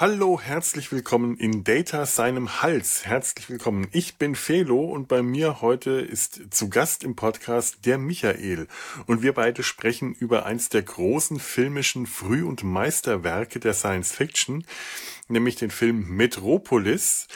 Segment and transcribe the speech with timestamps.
[0.00, 3.04] Hallo, herzlich willkommen in Data seinem Hals.
[3.04, 3.88] Herzlich willkommen.
[3.90, 8.68] Ich bin Felo und bei mir heute ist zu Gast im Podcast der Michael.
[9.06, 14.62] Und wir beide sprechen über eins der großen filmischen Früh- und Meisterwerke der Science Fiction,
[15.26, 17.26] nämlich den Film Metropolis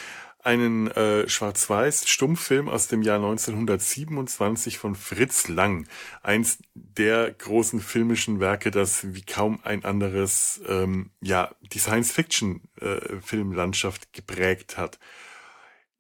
[0.43, 5.87] einen äh, Schwarz-Weiß-Stummfilm aus dem Jahr 1927 von Fritz Lang.
[6.23, 14.09] Eins der großen filmischen Werke, das wie kaum ein anderes ähm, ja die Science-Fiction-Filmlandschaft äh,
[14.12, 14.99] geprägt hat.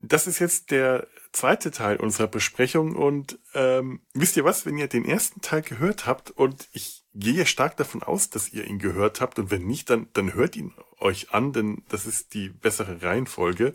[0.00, 4.88] Das ist jetzt der zweite Teil unserer Besprechung und ähm, wisst ihr was, wenn ihr
[4.88, 9.20] den ersten Teil gehört habt und ich gehe stark davon aus, dass ihr ihn gehört
[9.20, 13.02] habt und wenn nicht, dann, dann hört ihn euch an, denn das ist die bessere
[13.02, 13.74] Reihenfolge.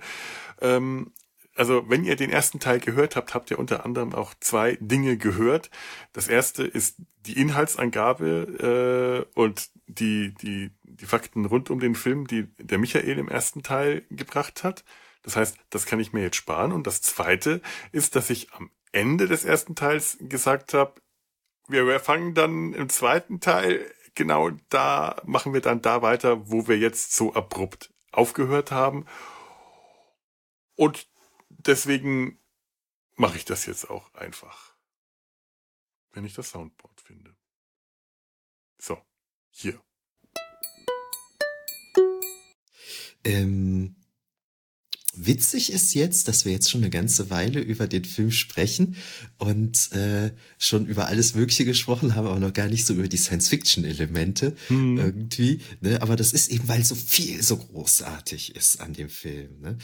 [0.62, 1.12] Ähm,
[1.56, 5.18] also wenn ihr den ersten Teil gehört habt, habt ihr unter anderem auch zwei Dinge
[5.18, 5.72] gehört.
[6.14, 12.28] Das erste ist die Inhaltsangabe äh, und die, die, die Fakten rund um den Film,
[12.28, 14.84] die der Michael im ersten Teil gebracht hat.
[15.24, 16.72] Das heißt, das kann ich mir jetzt sparen.
[16.72, 17.62] Und das zweite
[17.92, 21.02] ist, dass ich am Ende des ersten Teils gesagt habe,
[21.67, 26.78] wir fangen dann im zweiten Teil genau da, machen wir dann da weiter, wo wir
[26.78, 29.05] jetzt so abrupt aufgehört haben.
[30.75, 31.07] Und
[31.50, 32.39] deswegen
[33.16, 34.75] mache ich das jetzt auch einfach.
[36.11, 37.35] Wenn ich das Soundboard finde.
[38.79, 39.01] So,
[39.49, 39.79] hier.
[43.23, 43.97] Ähm,
[45.19, 48.95] Witzig ist jetzt, dass wir jetzt schon eine ganze Weile über den Film sprechen
[49.38, 53.17] und äh, schon über alles Mögliche gesprochen haben, aber noch gar nicht so über die
[53.17, 54.97] Science-Fiction-Elemente hm.
[54.97, 55.61] irgendwie.
[55.81, 56.01] Ne?
[56.01, 59.59] Aber das ist eben, weil so viel so großartig ist an dem Film.
[59.61, 59.78] Ne?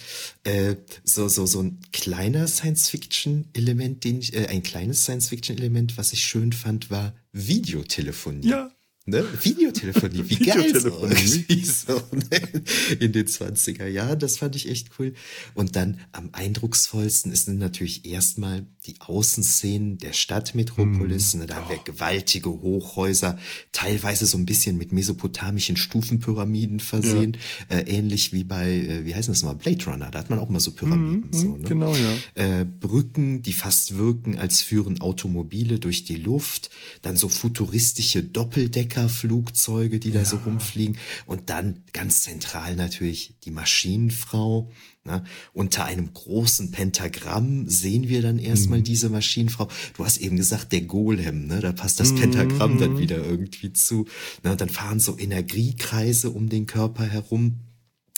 [0.44, 6.22] Äh, so so so ein kleiner Science-Fiction-Element, den ich, äh, ein kleines Science-Fiction-Element, was ich
[6.22, 8.48] schön fand, war Videotelefonie.
[8.48, 8.72] Ja.
[9.06, 9.22] Ne?
[9.42, 11.66] Videotelefonie, wie geil Videotelefonie.
[11.66, 12.62] so, ne?
[13.02, 15.14] in den 20er Jahren, das fand ich echt cool.
[15.56, 21.34] Und dann am eindrucksvollsten ist natürlich erstmal die Außenszenen der Stadt Metropolis.
[21.34, 21.40] Mm.
[21.40, 21.46] Ne?
[21.48, 21.84] Da haben wir oh.
[21.84, 23.38] gewaltige Hochhäuser,
[23.74, 27.36] teilweise so ein bisschen mit mesopotamischen Stufenpyramiden versehen,
[27.70, 27.80] ja.
[27.80, 30.48] äh, ähnlich wie bei, äh, wie heißt das mal, Blade Runner, da hat man auch
[30.48, 31.30] mal so Pyramiden.
[31.30, 31.68] Mm, so, ne?
[31.68, 32.62] Genau, ja.
[32.62, 36.70] Äh, Brücken, die fast wirken, als führen Automobile durch die Luft,
[37.02, 40.26] dann so futuristische Doppeldecker Flugzeuge, die da ja.
[40.26, 40.98] so rumfliegen.
[41.26, 44.72] Und dann ganz zentral natürlich die Maschinenfrau.
[45.06, 45.24] Ne?
[45.54, 48.84] Unter einem großen Pentagramm sehen wir dann erstmal mhm.
[48.84, 49.68] diese Maschinenfrau.
[49.96, 51.60] Du hast eben gesagt, der Golem, ne?
[51.60, 52.80] da passt das Pentagramm mhm.
[52.80, 54.06] dann wieder irgendwie zu.
[54.44, 54.56] Ne?
[54.56, 57.60] dann fahren so Energiekreise um den Körper herum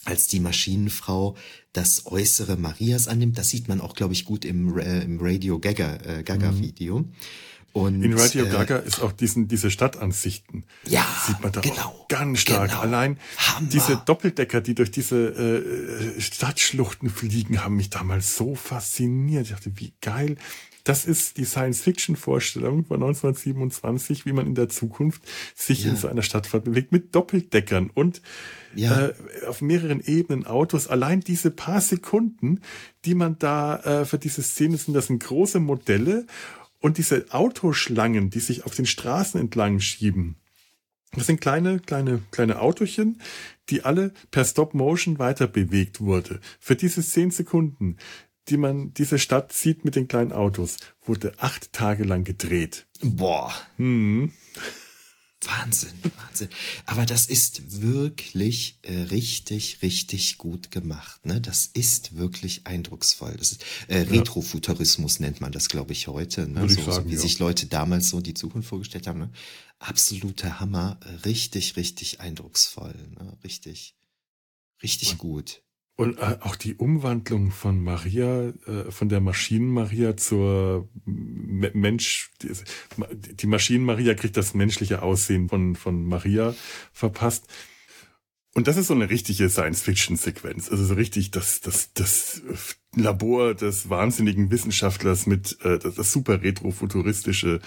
[0.06, 1.36] als die Maschinenfrau
[1.74, 3.38] das Äußere Marias annimmt.
[3.38, 7.06] Das sieht man auch, glaube ich, gut im, äh, im Radio Gaga, äh, Gaga Video.
[7.76, 10.64] Und, in Radio äh, Gaga ist auch diesen, diese Stadtansichten.
[10.88, 12.70] Ja, sieht man da genau, auch ganz stark.
[12.70, 12.82] Genau.
[12.82, 13.68] Allein Hammer.
[13.68, 19.48] diese Doppeldecker, die durch diese äh, Stadtschluchten fliegen, haben mich damals so fasziniert.
[19.48, 20.38] Ich dachte, wie geil.
[20.86, 25.90] Das ist die Science-Fiction-Vorstellung von 1927, wie man in der Zukunft sich ja.
[25.90, 28.22] in so einer Stadt bewegt mit Doppeldeckern und
[28.74, 29.08] ja.
[29.08, 29.14] äh,
[29.48, 30.88] auf mehreren Ebenen Autos.
[30.88, 32.62] Allein diese paar Sekunden,
[33.04, 36.26] die man da äh, für diese Szene sind, das sind große Modelle
[36.86, 40.36] und diese Autoschlangen, die sich auf den Straßen entlang schieben,
[41.14, 43.20] das sind kleine, kleine, kleine Autochen,
[43.72, 46.40] die alle per Stop Motion weiter bewegt wurde.
[46.60, 47.98] Für diese zehn Sekunden,
[48.50, 52.86] die man diese Stadt sieht mit den kleinen Autos, wurde acht Tage lang gedreht.
[53.02, 53.52] Boah.
[53.78, 54.32] Hm.
[55.46, 56.50] Wahnsinn, Wahnsinn.
[56.86, 61.26] Aber das ist wirklich äh, richtig, richtig gut gemacht.
[61.26, 61.42] Ne?
[61.42, 63.36] Das ist wirklich eindrucksvoll.
[63.38, 66.48] Das ist äh, Retrofuturismus nennt man das, glaube ich, heute.
[66.48, 66.68] Ne?
[66.70, 67.20] So, sagen, so, wie ja.
[67.20, 69.20] sich Leute damals so die Zukunft vorgestellt haben.
[69.20, 69.32] Ne?
[69.80, 72.96] Absoluter Hammer, richtig, richtig eindrucksvoll.
[73.20, 73.38] Ne?
[73.44, 73.96] Richtig,
[74.82, 75.62] richtig und, gut.
[75.98, 82.52] Und äh, auch die Umwandlung von Maria, äh, von der Maschinen-Maria zur Mensch, die,
[83.36, 86.54] die Maschinen-Maria kriegt das menschliche Aussehen von, von Maria
[86.92, 87.48] verpasst.
[88.56, 90.70] Und das ist so eine richtige Science-Fiction-Sequenz.
[90.72, 92.42] Also so richtig das, das, das
[92.96, 97.60] Labor des wahnsinnigen Wissenschaftlers mit äh, das, das super retrofuturistische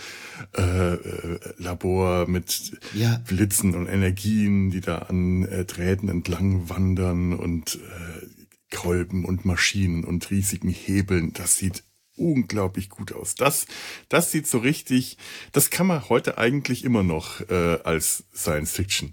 [0.57, 3.21] äh, äh, Labor mit ja.
[3.29, 10.05] Blitzen und Energien, die da an äh, Drähten entlang wandern und äh, Kolben und Maschinen
[10.05, 11.35] und riesigen Hebeln.
[11.35, 11.85] Das sieht
[12.17, 13.35] unglaublich gut aus.
[13.35, 13.67] Das,
[14.09, 15.19] das sieht so richtig,
[15.53, 19.13] das kann man heute eigentlich immer noch äh, als Science Fiction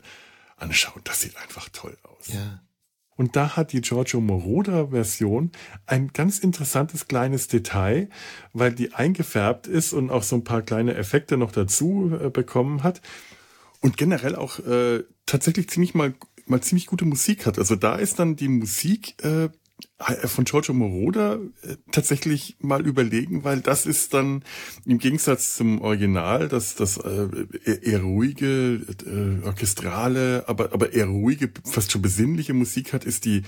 [0.55, 1.01] anschauen.
[1.03, 2.27] Das sieht einfach toll aus.
[2.27, 2.61] Ja.
[3.17, 5.51] Und da hat die Giorgio Moroder-Version
[5.85, 8.09] ein ganz interessantes kleines Detail,
[8.51, 12.83] weil die eingefärbt ist und auch so ein paar kleine Effekte noch dazu äh, bekommen
[12.83, 13.01] hat.
[13.79, 16.13] Und generell auch äh, tatsächlich ziemlich mal
[16.47, 17.57] mal ziemlich gute Musik hat.
[17.57, 19.49] Also da ist dann die Musik äh,
[20.25, 24.43] von Giorgio Moroder äh, tatsächlich mal überlegen, weil das ist dann
[24.85, 27.27] im Gegensatz zum Original, das das äh,
[27.81, 33.43] eher ruhige, äh, orchestrale, aber aber eher ruhige, fast schon besinnliche Musik hat, ist die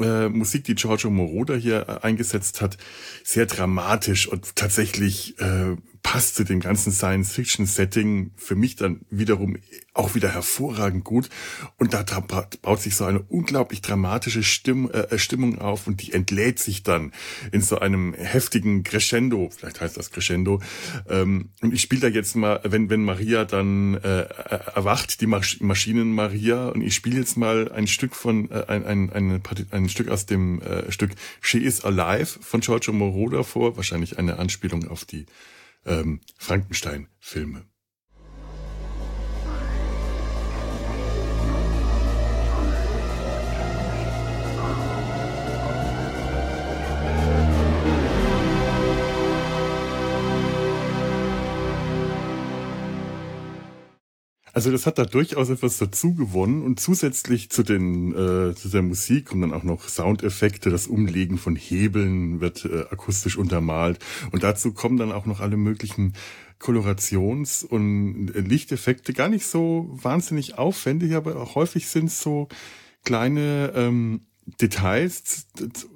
[0.00, 2.76] äh, Musik, die Giorgio Moroder hier äh, eingesetzt hat,
[3.24, 9.56] sehr dramatisch und tatsächlich äh, passt zu dem ganzen Science-Fiction-Setting für mich dann wiederum
[9.98, 11.28] auch wieder hervorragend gut.
[11.76, 12.04] Und da
[12.62, 17.12] baut sich so eine unglaublich dramatische Stimm, äh, Stimmung auf und die entlädt sich dann
[17.50, 20.62] in so einem heftigen Crescendo, vielleicht heißt das Crescendo.
[21.08, 24.22] Ähm, und ich spiele da jetzt mal, wenn, wenn Maria dann äh,
[24.74, 28.84] erwacht, die Masch Maschinen Maria, und ich spiele jetzt mal ein Stück von, äh, ein,
[28.84, 31.10] ein, ein, ein Stück aus dem äh, Stück
[31.40, 35.26] She is Alive von Giorgio Moroder vor, wahrscheinlich eine Anspielung auf die
[35.84, 37.66] ähm, Frankenstein-Filme.
[54.58, 58.82] Also das hat da durchaus etwas dazu gewonnen und zusätzlich zu den äh, zu der
[58.82, 64.00] Musik kommen dann auch noch Soundeffekte, das Umlegen von Hebeln wird äh, akustisch untermalt.
[64.32, 66.14] Und dazu kommen dann auch noch alle möglichen
[66.58, 72.48] Kolorations- und Lichteffekte, gar nicht so wahnsinnig aufwendig, aber auch häufig sind so
[73.04, 74.22] kleine ähm,
[74.60, 75.46] Details.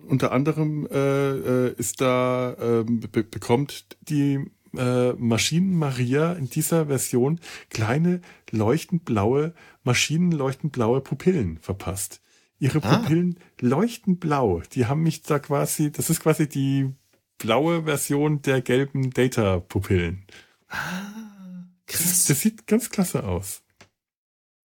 [0.07, 4.39] Unter anderem äh, äh ist da äh, be bekommt die
[4.77, 7.41] äh, Maschinen Maria in dieser Version
[7.71, 8.21] kleine
[8.51, 9.55] leuchtend blaue,
[9.85, 12.21] maschinenleuchtend blaue Pupillen verpasst.
[12.59, 12.97] Ihre ah.
[12.97, 13.45] Pupillen ah.
[13.61, 14.63] leuchten blau.
[14.73, 16.91] Die haben mich da quasi, das ist quasi die
[17.39, 20.25] blaue Version der gelben Data-Pupillen.
[20.69, 22.03] Ah, krass.
[22.03, 23.63] Das, das sieht ganz klasse aus.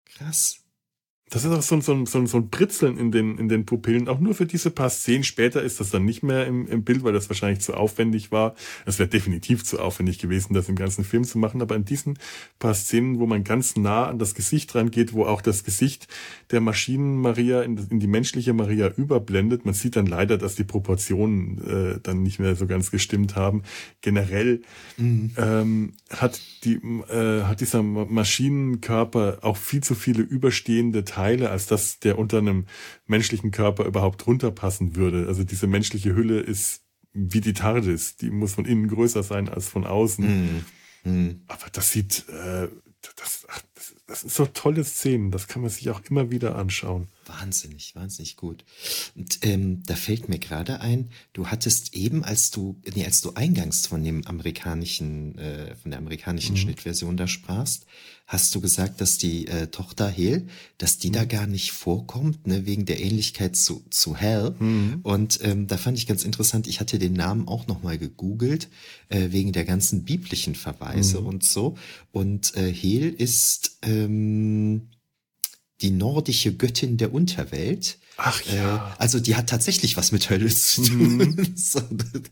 [0.05, 0.66] Krass.
[1.29, 4.07] Das ist auch so, so, so, so ein Britzeln in den, in den Pupillen.
[4.07, 5.25] Auch nur für diese paar Szenen.
[5.25, 8.55] Später ist das dann nicht mehr im, im Bild, weil das wahrscheinlich zu aufwendig war.
[8.85, 11.63] Es wäre definitiv zu aufwendig gewesen, das im ganzen Film zu machen.
[11.63, 12.17] Aber in diesen
[12.61, 16.07] paar Szenen, wo man ganz nah an das Gesicht rangeht, wo auch das Gesicht
[16.53, 20.65] der Maschinen Maria in, in die menschliche Maria überblendet, man sieht dann leider, dass die
[20.65, 23.65] Proportionen äh, dann nicht mehr so ganz gestimmt haben.
[24.01, 24.63] Generell
[24.97, 25.33] mhm.
[25.37, 31.99] ähm, hat, die, äh, hat dieser Maschinenkörper auch viel zu viele überstehende Teile, als dass
[31.99, 32.67] der unter einem
[33.07, 35.27] menschlichen Körper überhaupt runterpassen würde.
[35.27, 38.17] Also diese menschliche Hülle ist wie die TARDIS.
[38.17, 40.63] Die muss von innen größer sein als von außen.
[41.05, 41.41] Mm.
[41.47, 42.69] Aber das sieht, äh,
[43.17, 43.63] das, ach,
[44.07, 45.31] das, sind so tolle Szenen.
[45.31, 47.09] Das kann man sich auch immer wieder anschauen.
[47.27, 48.65] Wahnsinnig, wahnsinnig gut.
[49.15, 53.33] Und ähm, da fällt mir gerade ein, du hattest eben, als du, nee, als du
[53.35, 56.59] eingangs von dem amerikanischen, äh, von der amerikanischen mhm.
[56.59, 57.87] Schnittversion da sprachst,
[58.27, 61.13] hast du gesagt, dass die äh, Tochter Hel, dass die mhm.
[61.13, 64.57] da gar nicht vorkommt, ne, wegen der Ähnlichkeit zu, zu Hell.
[64.59, 65.01] Mhm.
[65.03, 68.69] Und ähm, da fand ich ganz interessant, ich hatte den Namen auch nochmal gegoogelt,
[69.09, 71.27] äh, wegen der ganzen biblischen Verweise mhm.
[71.27, 71.77] und so.
[72.11, 74.89] Und äh, Hel ist ähm,
[75.81, 77.99] die nordische Göttin der Unterwelt.
[78.17, 78.77] Ach ja.
[78.77, 81.17] Äh, also die hat tatsächlich was mit Hölle zu tun.
[81.77, 82.23] Mhm.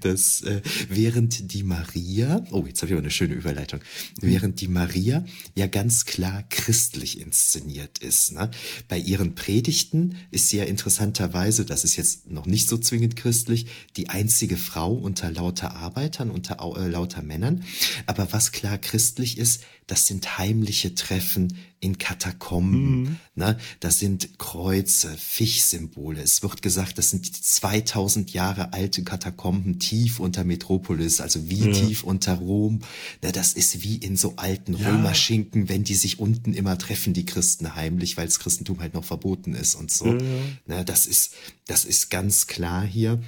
[0.00, 4.26] das, äh, während die Maria, oh, jetzt habe ich aber eine schöne Überleitung, mhm.
[4.26, 5.24] während die Maria
[5.54, 8.32] ja ganz klar christlich inszeniert ist.
[8.32, 8.50] Ne?
[8.88, 13.66] Bei ihren Predigten ist sie ja interessanterweise, das ist jetzt noch nicht so zwingend christlich,
[13.96, 17.64] die einzige Frau unter lauter Arbeitern, unter äh, lauter Männern.
[18.06, 23.02] Aber was klar christlich ist, das sind heimliche Treffen in Katakomben.
[23.02, 23.16] Mhm.
[23.34, 23.58] Ne?
[23.80, 26.20] Das sind Kreuze, Fischsymbole.
[26.20, 31.72] Es wird gesagt, das sind 2000 Jahre alte Katakomben tief unter Metropolis, also wie ja.
[31.72, 32.80] tief unter Rom.
[33.22, 33.32] Ne?
[33.32, 34.90] Das ist wie in so alten ja.
[34.90, 39.04] Römerschinken, wenn die sich unten immer treffen, die Christen heimlich, weil das Christentum halt noch
[39.04, 40.06] verboten ist und so.
[40.06, 40.20] Ja.
[40.66, 40.84] Ne?
[40.84, 41.34] Das ist,
[41.66, 43.20] das ist ganz klar hier.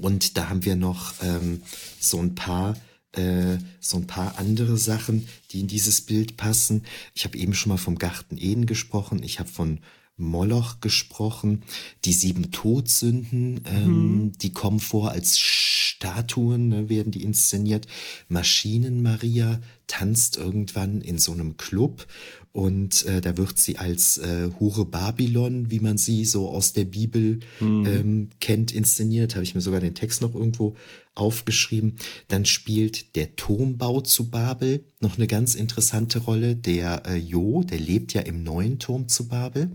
[0.00, 1.62] Und da haben wir noch ähm,
[1.98, 2.76] so ein paar
[3.12, 6.84] äh, so ein paar andere Sachen, die in dieses Bild passen.
[7.14, 9.22] Ich habe eben schon mal vom Garten Eden gesprochen.
[9.24, 9.80] Ich habe von
[10.20, 11.62] Moloch gesprochen.
[12.04, 14.32] Die sieben Todsünden, ähm, mhm.
[14.38, 17.86] die kommen vor als Statuen, ne, werden die inszeniert.
[18.28, 22.06] Maschinen Maria tanzt irgendwann in so einem Club
[22.52, 26.84] und äh, da wird sie als äh, Hure Babylon, wie man sie so aus der
[26.84, 27.86] Bibel mhm.
[27.86, 29.36] ähm, kennt, inszeniert.
[29.36, 30.74] Habe ich mir sogar den Text noch irgendwo
[31.14, 31.96] aufgeschrieben.
[32.26, 36.56] Dann spielt der Turmbau zu Babel noch eine ganz interessante Rolle.
[36.56, 39.70] Der äh, Jo, der lebt ja im neuen Turm zu Babel.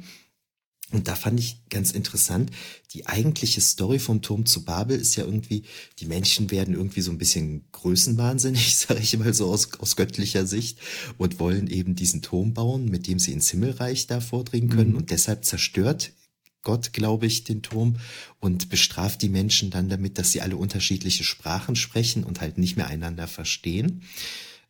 [0.91, 2.51] Und da fand ich ganz interessant,
[2.93, 5.63] die eigentliche Story vom Turm zu Babel ist ja irgendwie,
[5.99, 10.45] die Menschen werden irgendwie so ein bisschen größenwahnsinnig, sage ich mal so aus, aus göttlicher
[10.45, 10.77] Sicht,
[11.17, 14.91] und wollen eben diesen Turm bauen, mit dem sie ins Himmelreich da vordringen können.
[14.91, 14.97] Mhm.
[14.97, 16.13] Und deshalb zerstört
[16.61, 17.97] Gott, glaube ich, den Turm
[18.39, 22.75] und bestraft die Menschen dann damit, dass sie alle unterschiedliche Sprachen sprechen und halt nicht
[22.75, 24.01] mehr einander verstehen.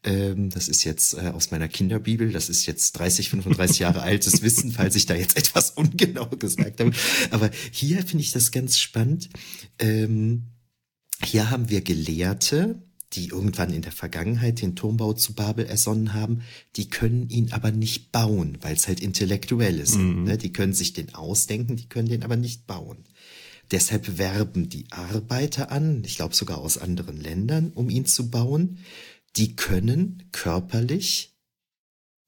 [0.05, 2.31] Ähm, das ist jetzt äh, aus meiner Kinderbibel.
[2.31, 6.79] Das ist jetzt 30, 35 Jahre altes Wissen, falls ich da jetzt etwas ungenau gesagt
[6.79, 6.91] habe.
[7.31, 9.29] Aber hier finde ich das ganz spannend.
[9.79, 10.43] Ähm,
[11.23, 12.81] hier haben wir Gelehrte,
[13.13, 16.41] die irgendwann in der Vergangenheit den Turmbau zu Babel ersonnen haben,
[16.75, 19.95] die können ihn aber nicht bauen, weil es halt intellektuell ist.
[19.95, 20.23] Mhm.
[20.23, 20.37] Ne?
[20.37, 23.05] Die können sich den ausdenken, die können den aber nicht bauen.
[23.71, 28.77] Deshalb werben die Arbeiter an, ich glaube sogar aus anderen Ländern, um ihn zu bauen
[29.37, 31.35] die können körperlich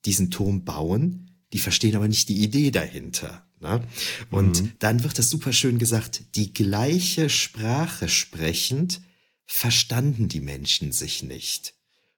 [0.06, 3.48] diesen Turm bauen, die verstehen aber nicht die Idee dahinter.
[3.60, 3.84] Ne?
[4.30, 4.72] Und mhm.
[4.80, 9.02] dann wird das super schön gesagt, die gleiche Sprache sprechend
[9.46, 11.74] verstanden die Menschen sich nicht.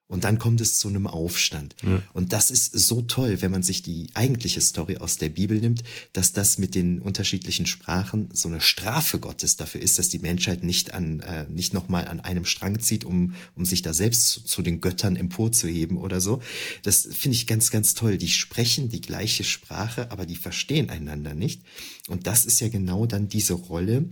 [0.10, 1.76] Und dann kommt es zu einem Aufstand.
[1.84, 2.02] Ja.
[2.14, 5.84] Und das ist so toll, wenn man sich die eigentliche Story aus der Bibel nimmt,
[6.14, 10.64] dass das mit den unterschiedlichen Sprachen so eine Strafe Gottes dafür ist, dass die Menschheit
[10.64, 14.44] nicht an äh, nicht nochmal an einem Strang zieht, um um sich da selbst zu,
[14.44, 16.42] zu den Göttern emporzuheben oder so.
[16.82, 18.18] Das finde ich ganz ganz toll.
[18.18, 21.62] Die sprechen die gleiche Sprache, aber die verstehen einander nicht.
[22.08, 24.10] Und das ist ja genau dann diese Rolle,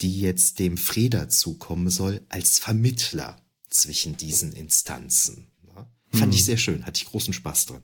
[0.00, 3.36] die jetzt dem Freda zukommen soll als Vermittler
[3.70, 5.50] zwischen diesen Instanzen.
[5.66, 6.38] Ja, fand hm.
[6.38, 7.82] ich sehr schön, hatte ich großen Spaß dran.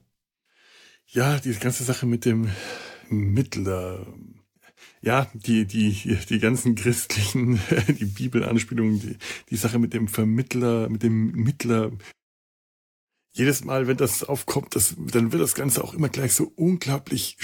[1.06, 2.50] Ja, diese ganze Sache mit dem
[3.08, 4.06] Mittler,
[5.00, 9.16] ja, die, die, die ganzen christlichen, die Bibelanspielungen, die,
[9.50, 11.92] die Sache mit dem Vermittler, mit dem Mittler,
[13.32, 17.36] jedes Mal, wenn das aufkommt, das, dann wird das Ganze auch immer gleich so unglaublich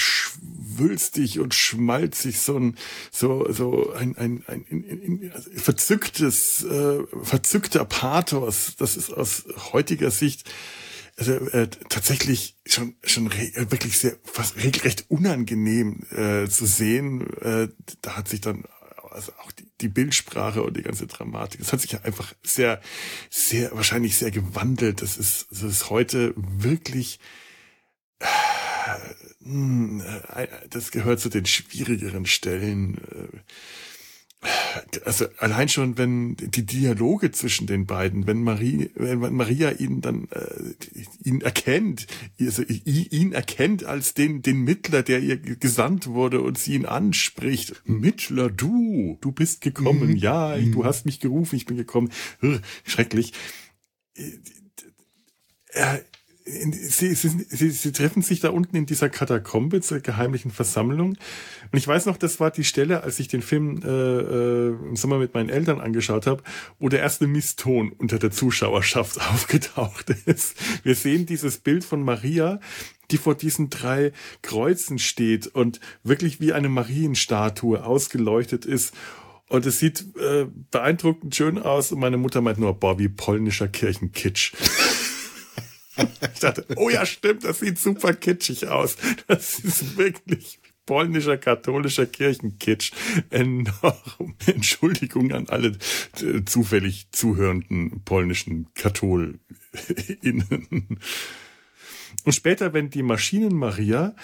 [0.82, 2.76] schwülstig und schmalzig, so ein,
[3.10, 8.74] so, so ein, ein, ein, ein, ein verzücktes, äh, verzückter Pathos.
[8.76, 10.50] Das ist aus heutiger Sicht
[11.18, 17.28] also, äh, tatsächlich schon, schon wirklich sehr, fast regelrecht unangenehm äh, zu sehen.
[17.42, 17.68] Äh,
[18.00, 18.64] da hat sich dann
[19.10, 21.60] also auch die, die Bildsprache und die ganze Dramatik.
[21.60, 22.80] Das hat sich ja einfach sehr,
[23.28, 25.02] sehr, wahrscheinlich sehr gewandelt.
[25.02, 27.20] Das ist, das ist heute wirklich,
[28.18, 28.26] äh,
[30.70, 32.98] das gehört zu den schwierigeren Stellen.
[32.98, 33.38] Äh,
[35.04, 40.26] also allein schon, wenn die Dialoge zwischen den beiden, wenn Marie, wenn Maria ihn dann
[40.30, 40.74] äh,
[41.22, 42.08] ihn erkennt,
[42.40, 47.82] also ihn erkennt als den den Mittler, der ihr gesandt wurde und sie ihn anspricht,
[47.84, 50.16] Mittler, du, du bist gekommen, mhm.
[50.16, 50.84] ja, ich, du mhm.
[50.84, 52.10] hast mich gerufen, ich bin gekommen,
[52.84, 53.34] schrecklich.
[55.68, 56.02] Er,
[56.44, 61.10] Sie, sie, sie, sie treffen sich da unten in dieser Katakombe zur geheimlichen Versammlung.
[61.10, 64.96] Und ich weiß noch, das war die Stelle, als ich den Film äh, äh, im
[64.96, 66.42] Sommer mit meinen Eltern angeschaut habe,
[66.80, 70.56] wo der erste Misston unter der Zuschauerschaft aufgetaucht ist.
[70.82, 72.58] Wir sehen dieses Bild von Maria,
[73.12, 78.94] die vor diesen drei Kreuzen steht und wirklich wie eine Marienstatue ausgeleuchtet ist.
[79.48, 81.92] Und es sieht äh, beeindruckend schön aus.
[81.92, 84.54] Und meine Mutter meint nur, boah, wie polnischer Kirchenkitsch.
[85.96, 88.96] Ich dachte, oh ja, stimmt, das sieht super kitschig aus.
[89.26, 92.92] Das ist wirklich polnischer katholischer Kirchenkitsch.
[93.30, 94.34] Enorm.
[94.46, 95.78] Entschuldigung an alle
[96.20, 99.38] äh, zufällig zuhörenden polnischen KatholInnen.
[102.24, 104.14] Und später, wenn die Maschinen Maria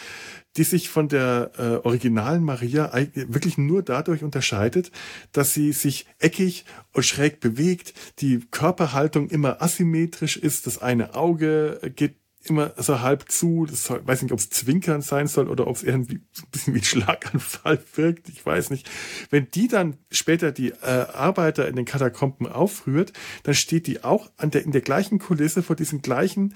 [0.59, 4.91] die sich von der äh, originalen Maria wirklich nur dadurch unterscheidet,
[5.33, 11.81] dass sie sich eckig und schräg bewegt, die Körperhaltung immer asymmetrisch ist, das eine Auge
[11.95, 13.67] geht immer so halb zu.
[13.67, 16.79] Das weiß nicht, ob es Zwinkern sein soll oder ob es irgendwie ein bisschen wie
[16.79, 18.29] ein Schlaganfall wirkt.
[18.29, 18.89] Ich weiß nicht.
[19.31, 24.31] Wenn die dann später die äh, Arbeiter in den Katakomben aufrührt, dann steht die auch
[24.37, 26.55] an der, in der gleichen Kulisse vor diesen gleichen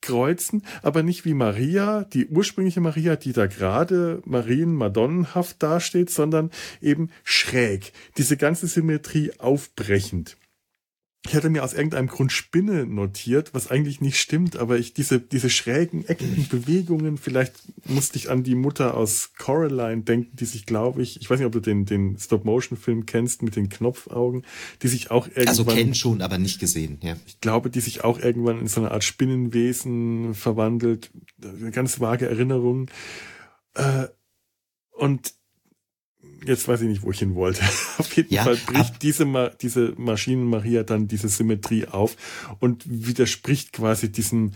[0.00, 6.50] kreuzen, aber nicht wie Maria, die ursprüngliche Maria, die da gerade Marien-Madonnenhaft dasteht, sondern
[6.80, 10.36] eben schräg, diese ganze Symmetrie aufbrechend.
[11.26, 15.20] Ich hatte mir aus irgendeinem Grund Spinne notiert, was eigentlich nicht stimmt, aber ich diese,
[15.20, 17.54] diese schrägen, eckigen Bewegungen, vielleicht
[17.86, 21.46] musste ich an die Mutter aus Coraline denken, die sich, glaube ich, ich weiß nicht,
[21.46, 24.44] ob du den, den Stop-Motion-Film kennst mit den Knopfaugen,
[24.82, 25.48] die sich auch irgendwann.
[25.48, 27.16] Also kennen schon, aber nicht gesehen, ja.
[27.26, 31.10] Ich glaube, die sich auch irgendwann in so eine Art Spinnenwesen verwandelt.
[31.72, 32.86] Ganz vage Erinnerungen.
[33.74, 34.06] Äh,
[34.92, 35.34] und
[36.44, 37.62] jetzt weiß ich nicht, wo ich hin wollte.
[37.98, 42.16] Auf jeden ja, Fall bricht diese, Ma diese Maschinen-Maria dann diese Symmetrie auf
[42.60, 44.54] und widerspricht quasi diesen,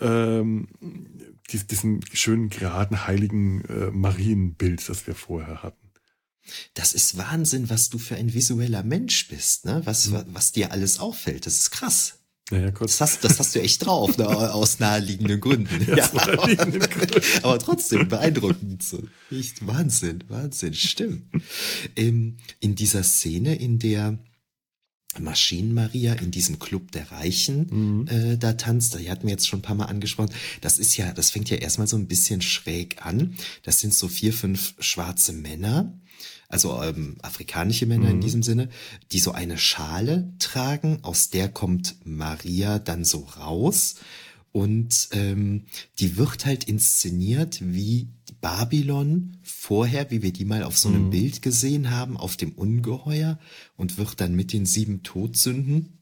[0.00, 0.68] ähm,
[1.70, 5.90] diesem schönen, geraden, heiligen äh, Marienbild, das wir vorher hatten.
[6.74, 9.82] Das ist Wahnsinn, was du für ein visueller Mensch bist, ne?
[9.84, 10.24] Was, mhm.
[10.28, 11.46] was dir alles auffällt.
[11.46, 12.19] Das ist krass.
[12.50, 12.98] Naja, kurz.
[12.98, 14.26] Das hast, das hast du echt drauf, ne?
[14.28, 15.70] aus naheliegenden Gründen.
[15.90, 16.48] Ja, ja aber,
[17.42, 18.82] aber, trotzdem beeindruckend.
[18.82, 19.02] So.
[19.30, 21.24] Echt Wahnsinn, Wahnsinn, stimmt.
[21.96, 24.18] Ähm, in dieser Szene, in der
[25.18, 28.06] Maschinen-Maria in diesem Club der Reichen mhm.
[28.06, 30.30] äh, da tanzt, die hatten wir jetzt schon ein paar Mal angesprochen.
[30.60, 33.34] Das ist ja, das fängt ja erstmal so ein bisschen schräg an.
[33.64, 35.98] Das sind so vier, fünf schwarze Männer,
[36.50, 38.16] also ähm, afrikanische Männer mhm.
[38.16, 38.68] in diesem Sinne,
[39.12, 43.94] die so eine Schale tragen, aus der kommt Maria dann so raus.
[44.52, 45.66] Und ähm,
[46.00, 48.08] die wird halt inszeniert wie
[48.40, 51.10] Babylon vorher, wie wir die mal auf so einem mhm.
[51.10, 53.38] Bild gesehen haben, auf dem Ungeheuer
[53.76, 55.99] und wird dann mit den sieben Todsünden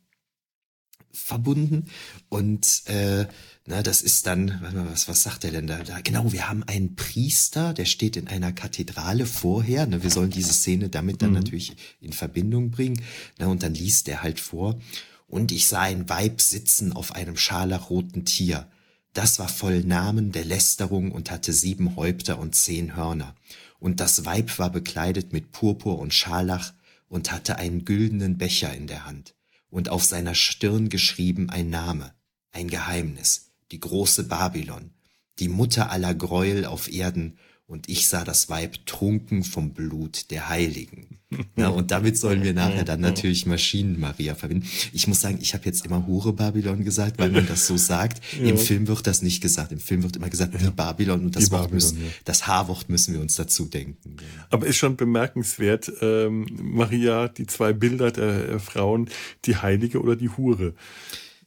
[1.18, 1.86] verbunden.
[2.28, 3.26] Und äh,
[3.66, 5.78] na, das ist dann, warte mal, was, was sagt er denn da?
[5.82, 6.00] da?
[6.00, 9.86] Genau, wir haben einen Priester, der steht in einer Kathedrale vorher.
[9.86, 11.36] Ne, wir sollen diese Szene damit dann mhm.
[11.36, 13.02] natürlich in Verbindung bringen.
[13.38, 14.80] Na, und dann liest er halt vor.
[15.26, 18.70] Und ich sah ein Weib sitzen auf einem scharlachroten Tier.
[19.12, 23.34] Das war voll Namen der Lästerung und hatte sieben Häupter und zehn Hörner.
[23.78, 26.72] Und das Weib war bekleidet mit Purpur und Scharlach
[27.08, 29.34] und hatte einen güldenen Becher in der Hand
[29.70, 32.14] und auf seiner Stirn geschrieben ein Name,
[32.52, 34.92] ein Geheimnis, die große Babylon,
[35.38, 40.48] die Mutter aller Gräuel auf Erden, und ich sah das Weib trunken vom Blut der
[40.48, 41.18] Heiligen.
[41.56, 44.66] Ja, und damit sollen wir nachher dann natürlich Maschinen Maria verbinden.
[44.94, 48.22] Ich muss sagen, ich habe jetzt immer Hure Babylon gesagt, weil man das so sagt.
[48.38, 48.50] Ja.
[48.50, 49.72] Im Film wird das nicht gesagt.
[49.72, 52.08] Im Film wird immer gesagt, die Babylon und das Babylon, müssen, ja.
[52.24, 54.16] das H-Wort müssen wir uns dazu denken.
[54.48, 59.10] Aber ist schon bemerkenswert, ähm, Maria, die zwei Bilder der äh, Frauen,
[59.44, 60.74] die Heilige oder die Hure.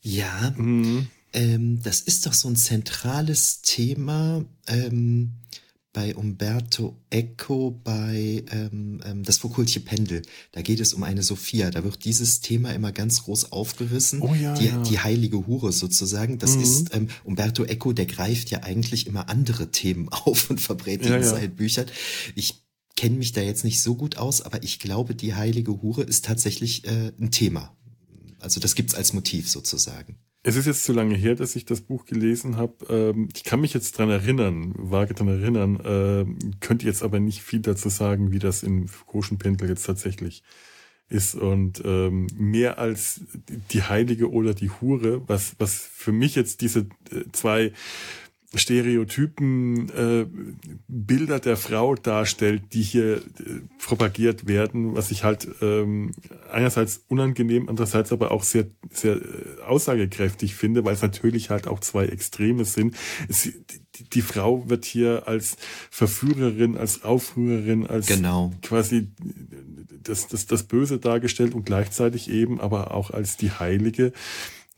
[0.02, 1.08] Ja, mhm.
[1.34, 4.44] ähm, das ist doch so ein zentrales Thema.
[4.68, 5.32] Ähm,
[5.94, 10.22] bei Umberto Eco bei ähm, ähm, Das Foucault'sche Pendel.
[10.52, 11.70] Da geht es um eine Sophia.
[11.70, 14.22] Da wird dieses Thema immer ganz groß aufgerissen.
[14.22, 14.82] Oh ja, die, ja.
[14.84, 16.38] die heilige Hure sozusagen.
[16.38, 16.62] Das mhm.
[16.62, 21.18] ist ähm, Umberto Eco, der greift ja eigentlich immer andere Themen auf und verbrät ja,
[21.18, 21.88] in seinen Büchern.
[22.36, 22.64] Ich
[22.96, 26.26] kenne mich da jetzt nicht so gut aus, aber ich glaube, die heilige Hure ist
[26.26, 27.76] tatsächlich äh, ein Thema.
[28.40, 30.18] Also das gibt's als Motiv sozusagen.
[30.44, 32.74] Es ist jetzt zu lange her, dass ich das Buch gelesen habe.
[32.90, 37.44] Ähm, ich kann mich jetzt dran erinnern, vage dran erinnern, äh, könnte jetzt aber nicht
[37.44, 40.42] viel dazu sagen, wie das in Foucault'schen Pendel jetzt tatsächlich
[41.10, 41.36] ist.
[41.36, 43.22] Und ähm, mehr als
[43.72, 47.72] die Heilige oder die Hure, was, was für mich jetzt diese äh, zwei
[48.54, 50.26] Stereotypen äh,
[50.88, 53.22] Bilder der Frau darstellt, die hier äh,
[53.80, 56.12] propagiert werden, was ich halt ähm,
[56.52, 61.80] einerseits unangenehm, andererseits aber auch sehr sehr äh, aussagekräftig finde, weil es natürlich halt auch
[61.80, 62.96] zwei Extreme sind.
[63.30, 65.56] Es, die, die Frau wird hier als
[65.90, 68.52] Verführerin, als Aufrührerin, als genau.
[68.62, 69.08] quasi
[70.04, 74.12] das, das, das Böse dargestellt und gleichzeitig eben aber auch als die Heilige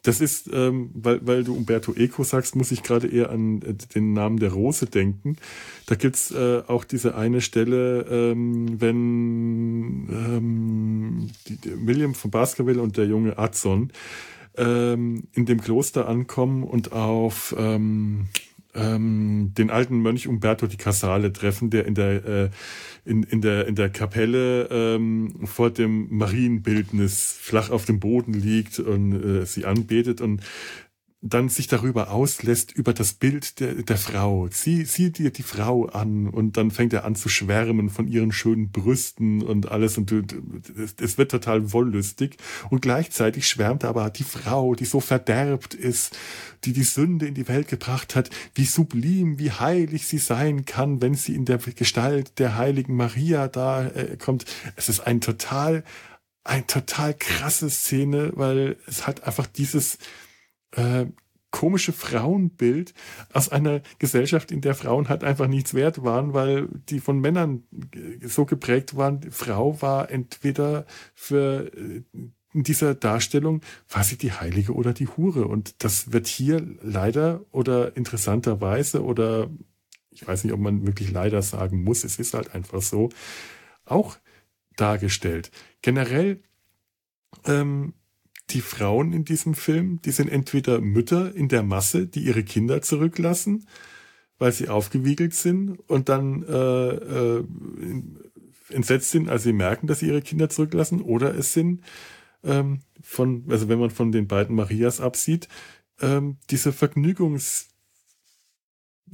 [0.04, 3.74] das ist, ähm, weil, weil du Umberto Eco sagst, muss ich gerade eher an äh,
[3.96, 5.38] den Namen der Rose denken.
[5.86, 12.98] Da gibt's äh, auch diese eine Stelle, ähm, wenn ähm, die, William von Baskerville und
[12.98, 13.92] der junge Adson
[14.58, 18.28] ähm, in dem Kloster ankommen und auf ähm,
[18.76, 22.50] ähm, den alten Mönch Umberto di Casale treffen, der in der äh,
[23.06, 28.80] in, in der in der Kapelle ähm, vor dem Marienbildnis flach auf dem Boden liegt
[28.80, 30.22] und äh, sie anbetet.
[30.22, 30.42] Und
[31.26, 34.50] dann sich darüber auslässt, über das Bild der, der Frau.
[34.52, 38.34] Sieh, sieh dir die Frau an und dann fängt er an zu schwärmen von ihren
[38.34, 40.12] schönen Brüsten und alles und
[41.02, 42.36] es wird total wollüstig
[42.70, 46.18] und gleichzeitig schwärmt aber die Frau, die so verderbt ist,
[46.66, 51.02] die die Sünde in die Welt gebracht hat, wie sublim, wie heilig sie sein kann,
[51.02, 54.44] wenn sie in der Gestalt der heiligen Maria da äh, kommt.
[54.76, 55.86] Es ist ein total,
[56.44, 59.98] ein total krasse Szene, weil es hat einfach dieses,
[60.76, 61.06] äh,
[61.52, 62.94] komische Frauenbild
[63.32, 67.64] aus einer Gesellschaft, in der Frauen halt einfach nichts wert waren, weil die von Männern
[68.22, 69.22] so geprägt waren.
[69.22, 72.02] Die Frau war entweder für äh,
[72.54, 73.62] in dieser Darstellung
[74.02, 75.48] sie die Heilige oder die Hure.
[75.48, 79.50] Und das wird hier leider oder interessanterweise oder
[80.10, 83.10] ich weiß nicht, ob man wirklich leider sagen muss, es ist halt einfach so,
[83.86, 84.18] auch
[84.76, 85.52] dargestellt.
[85.82, 86.42] Generell
[87.46, 87.94] ähm,
[88.50, 92.82] die Frauen in diesem Film, die sind entweder Mütter in der Masse, die ihre Kinder
[92.82, 93.68] zurücklassen,
[94.38, 97.44] weil sie aufgewiegelt sind und dann äh, äh,
[98.70, 101.82] entsetzt sind, als sie merken, dass sie ihre Kinder zurücklassen, oder es sind
[102.44, 105.48] ähm, von, also wenn man von den beiden Marias absieht,
[106.02, 107.70] ähm, diese Vergnügungs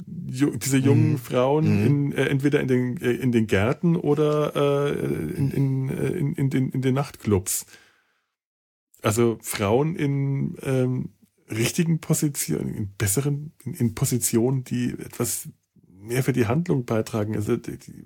[0.02, 1.18] diese jungen mhm.
[1.18, 1.86] Frauen mhm.
[1.86, 4.92] in, äh, entweder in den, äh, in den Gärten oder äh,
[5.36, 7.66] in, in, äh, in, in, den, in den Nachtclubs.
[9.02, 11.10] Also Frauen in ähm,
[11.50, 15.48] richtigen Positionen, in besseren, in, in Positionen, die etwas
[15.88, 17.34] mehr für die Handlung beitragen.
[17.34, 18.04] Also die, die,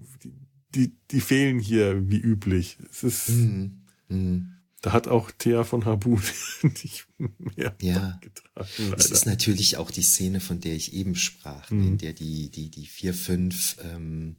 [0.74, 2.78] die, die fehlen hier wie üblich.
[2.90, 3.82] Es ist, mhm.
[4.08, 4.48] Mhm.
[4.80, 6.22] da hat auch Thea von Habun
[6.62, 8.18] nicht mehr ja.
[8.20, 8.68] getragen.
[8.78, 8.96] Leider.
[8.96, 11.86] Es ist natürlich auch die Szene, von der ich eben sprach, mhm.
[11.86, 14.36] in der die, die, die vier, fünf ähm,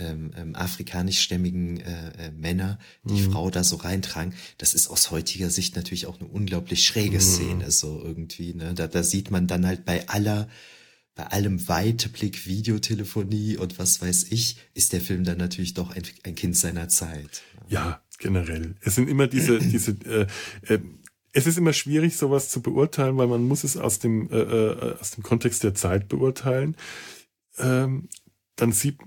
[0.00, 3.32] ähm, ähm, afrikanischstämmigen äh, äh, Männer die mhm.
[3.32, 7.20] Frau da so reintragen, das ist aus heutiger Sicht natürlich auch eine unglaublich schräge mhm.
[7.20, 8.54] Szene, so irgendwie.
[8.54, 8.74] Ne?
[8.74, 10.48] Da, da sieht man dann halt bei aller
[11.14, 16.02] bei allem Weitblick, Videotelefonie und was weiß ich, ist der Film dann natürlich doch ein,
[16.22, 17.42] ein Kind seiner Zeit.
[17.68, 18.76] Ja, generell.
[18.80, 20.26] Es sind immer diese, diese, äh,
[20.72, 20.78] äh,
[21.32, 24.96] es ist immer schwierig, sowas zu beurteilen, weil man muss es aus dem, äh, äh,
[24.98, 26.76] aus dem Kontext der Zeit beurteilen.
[27.58, 28.08] Ähm,
[28.56, 28.98] dann sieht,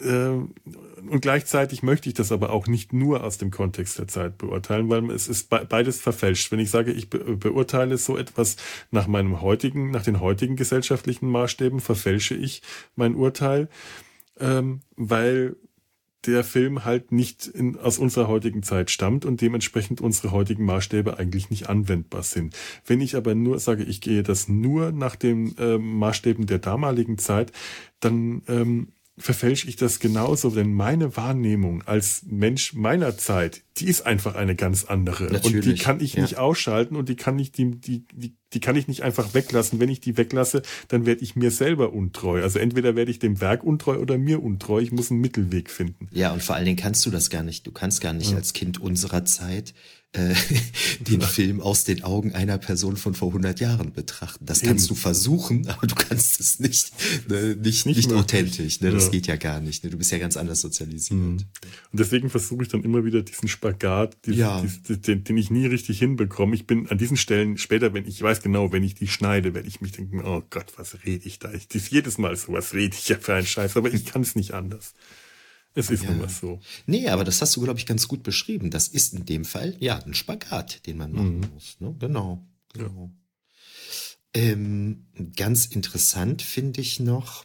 [0.00, 4.88] und gleichzeitig möchte ich das aber auch nicht nur aus dem Kontext der Zeit beurteilen,
[4.88, 6.52] weil es ist beides verfälscht.
[6.52, 8.56] Wenn ich sage, ich beurteile so etwas
[8.92, 12.62] nach meinem heutigen, nach den heutigen gesellschaftlichen Maßstäben, verfälsche ich
[12.94, 13.68] mein Urteil,
[14.38, 15.56] ähm, weil
[16.26, 21.18] der Film halt nicht in, aus unserer heutigen Zeit stammt und dementsprechend unsere heutigen Maßstäbe
[21.18, 22.56] eigentlich nicht anwendbar sind.
[22.86, 27.18] Wenn ich aber nur sage, ich gehe das nur nach den äh, Maßstäben der damaligen
[27.18, 27.52] Zeit,
[28.00, 34.06] dann ähm, verfälsche ich das genauso, denn meine Wahrnehmung als Mensch meiner Zeit, die ist
[34.06, 35.24] einfach eine ganz andere.
[35.24, 36.22] Natürlich, und die kann ich ja.
[36.22, 39.80] nicht ausschalten und die kann ich, die, die, die, die kann ich nicht einfach weglassen.
[39.80, 42.42] Wenn ich die weglasse, dann werde ich mir selber untreu.
[42.42, 44.80] Also entweder werde ich dem Werk untreu oder mir untreu.
[44.80, 46.08] Ich muss einen Mittelweg finden.
[46.12, 47.66] Ja, und vor allen Dingen kannst du das gar nicht.
[47.66, 48.36] Du kannst gar nicht ja.
[48.36, 49.74] als Kind unserer Zeit
[50.12, 50.34] äh,
[51.00, 54.46] den Film aus den Augen einer Person von vor 100 Jahren betrachten.
[54.46, 54.94] Das kannst Eben.
[54.94, 56.92] du versuchen, aber du kannst es nicht,
[57.28, 58.80] ne, nicht, nicht, nicht authentisch.
[58.80, 58.90] Ne?
[58.90, 59.10] Das ja.
[59.10, 59.84] geht ja gar nicht.
[59.84, 59.90] Ne?
[59.90, 61.20] Du bist ja ganz anders sozialisiert.
[61.20, 61.36] Mhm.
[61.36, 64.60] Und deswegen versuche ich dann immer wieder diesen Spagat, diesen, ja.
[64.62, 66.54] diesen, den, den ich nie richtig hinbekomme.
[66.54, 69.68] Ich bin an diesen Stellen später, wenn ich weiß genau, wenn ich die schneide, werde
[69.68, 71.52] ich mich denken, oh Gott, was rede ich da?
[71.52, 74.22] Ich, das jedes Mal so, was rede ich ja für einen Scheiß, aber ich kann
[74.22, 74.94] es nicht anders.
[75.78, 76.10] Es ist ja.
[76.10, 76.60] nun was so.
[76.86, 78.70] Nee, aber das hast du, glaube ich, ganz gut beschrieben.
[78.70, 81.50] Das ist in dem Fall, ja, ein Spagat, den man machen mhm.
[81.54, 81.76] muss.
[81.78, 81.94] Ne?
[81.98, 82.44] Genau.
[82.72, 83.10] genau.
[84.34, 84.42] Ja.
[84.42, 87.44] Ähm, ganz interessant finde ich noch,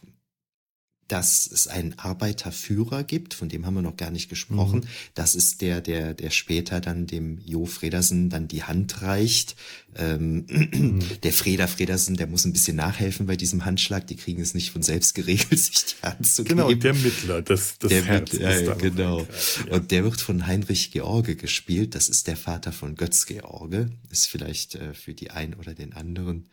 [1.08, 4.80] dass es einen Arbeiterführer gibt, von dem haben wir noch gar nicht gesprochen.
[4.80, 4.88] Mhm.
[5.14, 9.54] Das ist der, der, der später dann dem Jo Fredersen dann die Hand reicht.
[9.96, 11.00] Ähm, mhm.
[11.22, 14.06] Der Freder Fredersen, der muss ein bisschen nachhelfen bei diesem Handschlag.
[14.06, 16.80] Die kriegen es nicht von selbst geregelt, sich die Hand zu genau, geben.
[16.80, 19.26] Genau, der Mittler, das, das der Herz Mittler, ist ja, genau.
[19.68, 19.74] Ja.
[19.74, 21.94] Und der wird von Heinrich George gespielt.
[21.94, 23.90] Das ist der Vater von Götz George.
[24.10, 26.48] Ist vielleicht äh, für die einen oder den anderen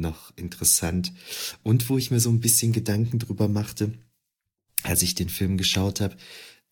[0.00, 1.12] noch interessant.
[1.62, 3.92] Und wo ich mir so ein bisschen Gedanken drüber machte,
[4.82, 6.16] als ich den Film geschaut habe,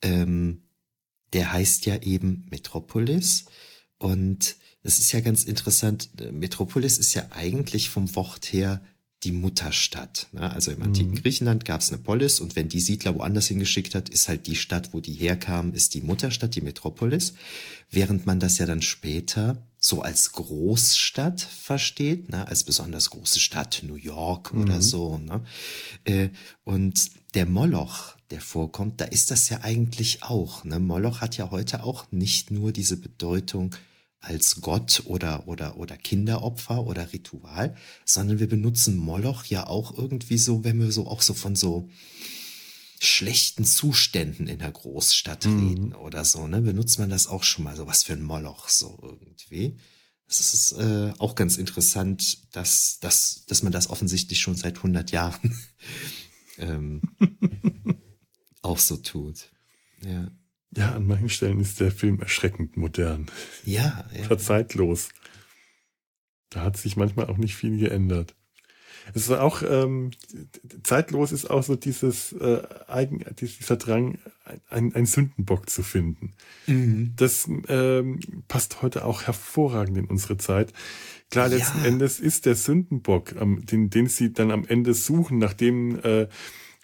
[0.02, 0.62] ähm,
[1.32, 3.44] der heißt ja eben Metropolis.
[3.98, 8.82] Und es ist ja ganz interessant, Metropolis ist ja eigentlich vom Wort her
[9.24, 10.28] die Mutterstadt.
[10.32, 10.50] Ne?
[10.50, 11.22] Also im antiken mhm.
[11.22, 14.56] Griechenland gab es eine Polis und wenn die Siedler woanders hingeschickt hat, ist halt die
[14.56, 17.34] Stadt, wo die herkamen, ist die Mutterstadt, die Metropolis.
[17.90, 22.46] Während man das ja dann später so als Großstadt versteht, ne?
[22.48, 24.62] als besonders große Stadt, New York mhm.
[24.62, 25.18] oder so.
[25.18, 25.42] Ne?
[26.04, 26.30] Äh,
[26.64, 30.64] und der Moloch, der vorkommt, da ist das ja eigentlich auch.
[30.64, 30.80] Ne?
[30.80, 33.74] Moloch hat ja heute auch nicht nur diese Bedeutung
[34.20, 40.38] als Gott oder, oder, oder Kinderopfer oder Ritual, sondern wir benutzen Moloch ja auch irgendwie
[40.38, 41.88] so, wenn wir so auch so von so
[43.00, 45.68] schlechten Zuständen in der Großstadt mhm.
[45.68, 48.68] reden oder so, ne, benutzt man das auch schon mal so was für ein Moloch
[48.68, 49.76] so irgendwie.
[50.26, 55.11] Das ist äh, auch ganz interessant, dass, dass, dass man das offensichtlich schon seit 100
[55.11, 55.58] Jahren
[56.58, 57.00] ähm,
[58.62, 59.50] auch so tut.
[60.02, 60.30] Ja.
[60.76, 63.26] Ja, an manchen Stellen ist der Film erschreckend modern.
[63.64, 64.26] Ja, ja.
[64.26, 65.08] Oder zeitlos.
[66.50, 68.34] Da hat sich manchmal auch nicht viel geändert.
[69.14, 70.10] Es ist auch ähm,
[70.82, 74.18] zeitlos ist auch so dieses äh, Eigen, dieser Drang,
[74.70, 76.34] ein, ein Sündenbock zu finden.
[76.66, 77.12] Mhm.
[77.16, 80.72] Das ähm, passt heute auch hervorragend in unsere Zeit.
[81.30, 81.86] Klar, letzten ja.
[81.86, 86.28] Endes ist der Sündenbock, ähm, den, den sie dann am Ende suchen, nachdem äh,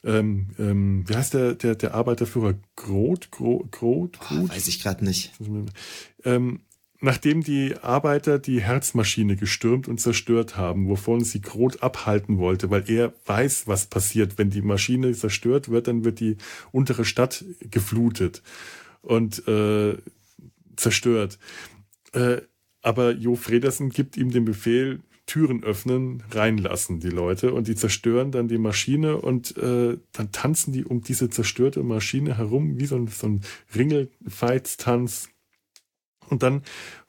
[0.05, 2.55] ähm, ähm, wie heißt der, der, der Arbeiterführer?
[2.77, 3.31] Groth?
[3.31, 3.71] Groth?
[3.71, 4.19] Groth?
[4.31, 5.33] Oh, weiß ich gerade nicht.
[6.25, 6.61] Ähm,
[7.05, 12.89] nachdem die Arbeiter die Herzmaschine gestürmt und zerstört haben, wovon sie Groth abhalten wollte, weil
[12.91, 14.39] er weiß, was passiert.
[14.39, 16.39] Wenn die Maschine zerstört wird, dann wird die
[16.73, 18.43] untere Stadt geflutet
[19.03, 19.99] und äh,
[20.77, 21.39] zerstört.
[22.13, 22.41] Äh,
[22.81, 28.31] aber Jo Fredersen gibt ihm den Befehl, Türen öffnen, reinlassen die Leute und die zerstören
[28.31, 32.97] dann die Maschine und äh, dann tanzen die um diese zerstörte Maschine herum wie so
[32.97, 33.41] ein, so ein
[33.75, 35.29] Ringelfeitstanz.
[36.35, 36.63] Und dann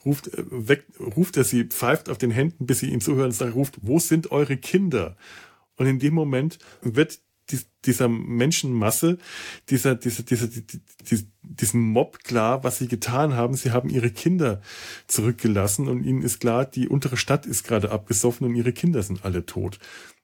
[0.05, 3.31] ruft, äh, weg, ruft er sie, pfeift auf den Händen, bis sie ihm zuhören und
[3.31, 5.17] sagt, ruft, wo sind eure Kinder?
[5.75, 7.19] Und in dem Moment wird
[7.85, 9.17] dieser Menschenmasse,
[9.69, 13.53] dieser, dieser, dieser, dieser, diesen Mob klar, was sie getan haben.
[13.55, 14.61] Sie haben ihre Kinder
[15.07, 19.25] zurückgelassen und ihnen ist klar, die untere Stadt ist gerade abgesoffen und ihre Kinder sind
[19.25, 19.79] alle tot.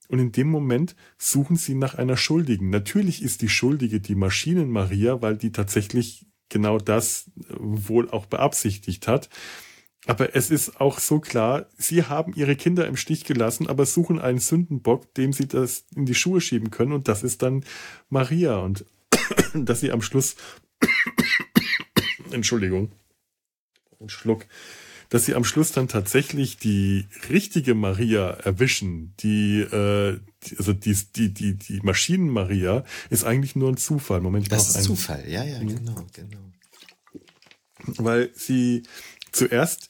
[0.07, 2.69] Und in dem Moment suchen sie nach einer Schuldigen.
[2.69, 9.29] Natürlich ist die Schuldige die Maschinen-Maria, weil die tatsächlich genau das wohl auch beabsichtigt hat.
[10.07, 14.19] Aber es ist auch so klar, sie haben ihre Kinder im Stich gelassen, aber suchen
[14.19, 16.91] einen Sündenbock, dem sie das in die Schuhe schieben können.
[16.91, 17.63] Und das ist dann
[18.09, 18.57] Maria.
[18.57, 18.85] Und
[19.53, 20.35] dass sie am Schluss,
[22.31, 22.91] Entschuldigung,
[23.99, 24.47] ein Schluck,
[25.09, 30.97] dass sie am Schluss dann tatsächlich die richtige Maria erwischen, die, äh, die also die,
[31.15, 34.21] die, die, die Maschinen-Maria, ist eigentlich nur ein Zufall.
[34.21, 36.37] Moment, das ist ein Zufall, ja, ja, genau, genau.
[37.97, 38.83] Weil sie,
[39.31, 39.89] zuerst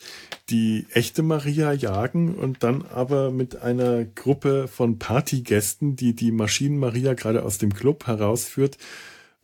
[0.50, 6.78] die echte Maria jagen und dann aber mit einer Gruppe von Partygästen, die die Maschinen
[6.78, 8.78] Maria gerade aus dem Club herausführt,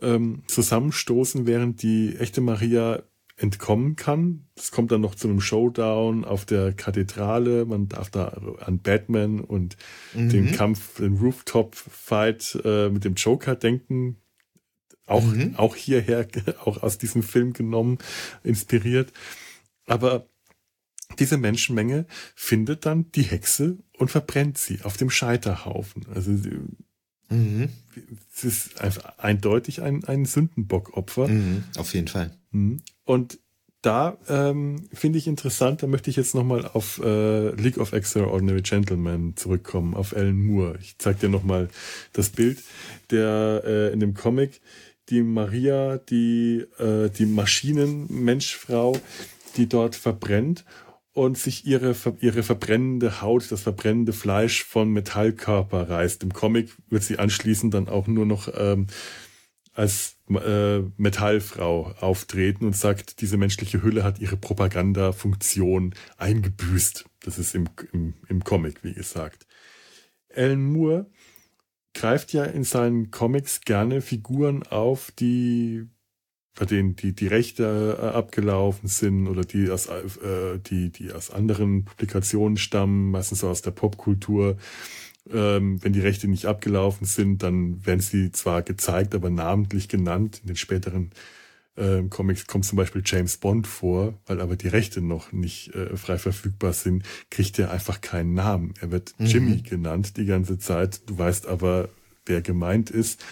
[0.02, 3.04] ähm, zusammenstoßen, während die echte Maria
[3.38, 4.48] entkommen kann.
[4.56, 7.66] Es kommt dann noch zu einem Showdown auf der Kathedrale.
[7.66, 9.78] Man darf da an Batman und
[10.14, 10.30] mhm.
[10.30, 14.18] den Kampf, den Rooftop-Fight äh, mit dem Joker denken.
[15.06, 15.56] Auch, mhm.
[15.56, 16.28] auch hierher,
[16.66, 18.00] auch aus diesem Film genommen,
[18.44, 19.14] inspiriert.
[19.86, 20.28] Aber
[21.20, 26.08] diese Menschenmenge findet dann die Hexe und verbrennt sie auf dem Scheiterhaufen.
[26.14, 26.32] Also
[27.30, 27.70] mhm.
[28.36, 31.28] es ist einfach eindeutig ein, ein Sündenbockopfer.
[31.28, 32.36] Mhm, auf jeden Fall.
[33.08, 33.40] Und
[33.82, 38.62] da ähm, finde ich interessant, da möchte ich jetzt nochmal auf äh, League of Extraordinary
[38.62, 40.78] Gentlemen zurückkommen, auf Alan Moore.
[40.82, 41.70] Ich zeige dir nochmal
[42.12, 42.62] das Bild,
[43.10, 44.60] der äh, in dem Comic
[45.08, 49.00] die Maria, die, äh, die Maschinenmenschfrau,
[49.56, 50.66] die dort verbrennt
[51.14, 56.24] und sich ihre, ihre verbrennende Haut, das verbrennende Fleisch von Metallkörper reißt.
[56.24, 58.88] Im Comic wird sie anschließend dann auch nur noch ähm,
[59.72, 67.06] als äh, Metallfrau auftreten und sagt, diese menschliche Hülle hat ihre Propagandafunktion eingebüßt.
[67.22, 69.48] Das ist im, im, im Comic, wie gesagt.
[70.36, 71.10] Alan Moore
[71.94, 75.88] greift ja in seinen Comics gerne Figuren auf, die
[76.58, 81.30] bei denen die, die Rechte äh, abgelaufen sind oder die aus, äh, die, die aus
[81.30, 84.58] anderen Publikationen stammen, meistens so aus der Popkultur.
[85.34, 90.40] Ähm, wenn die Rechte nicht abgelaufen sind, dann werden sie zwar gezeigt, aber namentlich genannt.
[90.44, 91.12] In den späteren
[91.76, 95.96] äh, Comics kommt zum Beispiel James Bond vor, weil aber die Rechte noch nicht äh,
[95.96, 98.74] frei verfügbar sind, kriegt er einfach keinen Namen.
[98.82, 99.26] Er wird mhm.
[99.26, 101.08] Jimmy genannt die ganze Zeit.
[101.10, 101.90] Du weißt aber,
[102.26, 103.24] wer gemeint ist.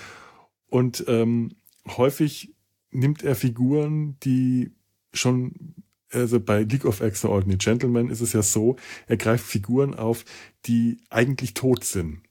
[0.68, 1.56] Und ähm,
[1.88, 2.54] häufig
[2.92, 4.72] nimmt er Figuren, die
[5.14, 5.75] schon,
[6.16, 10.26] also bei League of Extraordinary Gentlemen ist es ja so, er greift Figuren auf,
[10.66, 12.22] die eigentlich tot sind,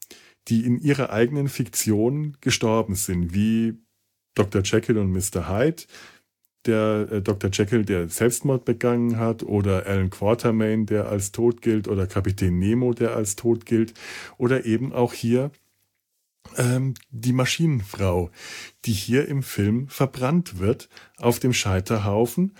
[0.47, 3.75] die in ihrer eigenen Fiktion gestorben sind, wie
[4.35, 4.61] Dr.
[4.63, 5.49] Jekyll und Mr.
[5.49, 5.83] Hyde,
[6.65, 7.49] der äh, Dr.
[7.51, 12.93] Jekyll, der Selbstmord begangen hat, oder Alan Quatermain, der als tot gilt, oder Kapitän Nemo,
[12.93, 13.93] der als tot gilt,
[14.37, 15.51] oder eben auch hier
[16.57, 18.29] ähm, die Maschinenfrau,
[18.85, 22.53] die hier im Film verbrannt wird auf dem Scheiterhaufen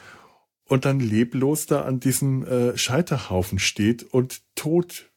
[0.67, 5.11] und dann leblos da an diesem äh, Scheiterhaufen steht und tot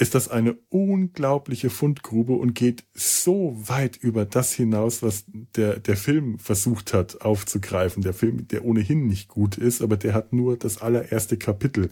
[0.00, 5.96] ist das eine unglaubliche Fundgrube und geht so weit über das hinaus, was der, der
[5.96, 8.02] Film versucht hat aufzugreifen.
[8.02, 11.90] Der Film, der ohnehin nicht gut ist, aber der hat nur das allererste Kapitel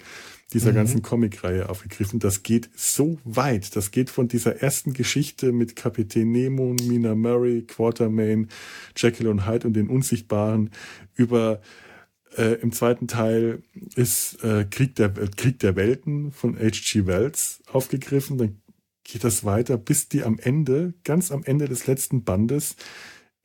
[0.54, 0.76] dieser mhm.
[0.76, 2.18] ganzen Comicreihe aufgegriffen.
[2.18, 3.76] Das geht so weit.
[3.76, 8.48] Das geht von dieser ersten Geschichte mit Kapitän Nemo, Mina Murray, Quartermain,
[8.96, 10.70] Jekyll und Hyde und den Unsichtbaren
[11.14, 11.60] über
[12.36, 13.62] äh, Im zweiten Teil
[13.96, 17.06] ist äh, Krieg, der, Krieg der Welten von H.G.
[17.06, 18.38] Wells aufgegriffen.
[18.38, 18.60] Dann
[19.04, 22.76] geht das weiter, bis die am Ende, ganz am Ende des letzten Bandes,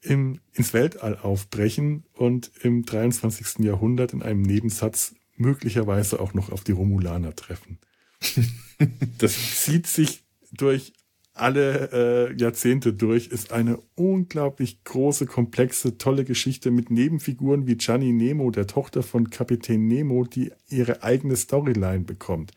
[0.02, 3.60] im, ins Weltall aufbrechen und im 23.
[3.66, 7.80] Jahrhundert in einem Nebensatz möglicherweise auch noch auf die Romulaner treffen.
[9.18, 10.94] das zieht sich durch
[11.34, 11.90] alle
[12.32, 18.52] äh, Jahrzehnte durch, ist eine unglaublich große, komplexe, tolle Geschichte mit Nebenfiguren wie Gianni Nemo,
[18.52, 22.52] der Tochter von Kapitän Nemo, die ihre eigene Storyline bekommt.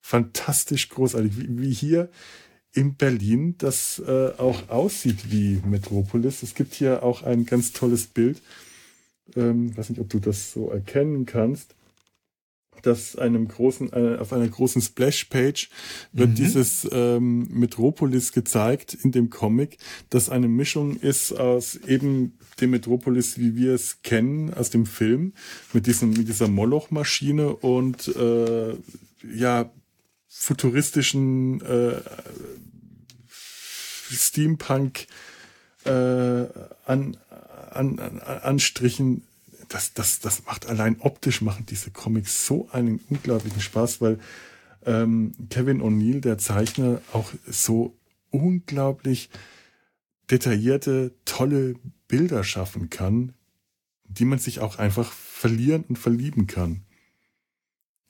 [0.00, 2.10] Fantastisch großartig, wie, wie hier
[2.72, 6.42] in Berlin das äh, auch aussieht wie Metropolis.
[6.42, 8.40] Es gibt hier auch ein ganz tolles Bild.
[9.34, 11.74] Ähm, weiß nicht, ob du das so erkennen kannst
[12.82, 15.70] dass einem großen, äh, auf einer großen Splash-Page
[16.12, 16.34] wird mhm.
[16.34, 19.78] dieses ähm, Metropolis gezeigt in dem Comic,
[20.10, 25.32] das eine Mischung ist aus eben dem Metropolis, wie wir es kennen aus dem Film,
[25.72, 28.74] mit diesem, mit dieser Moloch-Maschine und äh,
[29.34, 29.70] ja
[30.28, 32.00] futuristischen äh,
[34.10, 35.06] Steampunk
[35.84, 37.16] äh, an,
[37.70, 39.25] an, an Anstrichen
[39.68, 44.18] das, das, das macht allein optisch machen diese Comics so einen unglaublichen Spaß, weil
[44.84, 47.96] ähm, Kevin O'Neill, der Zeichner, auch so
[48.30, 49.30] unglaublich
[50.30, 51.74] detaillierte, tolle
[52.08, 53.34] Bilder schaffen kann,
[54.04, 56.85] die man sich auch einfach verlieren und verlieben kann.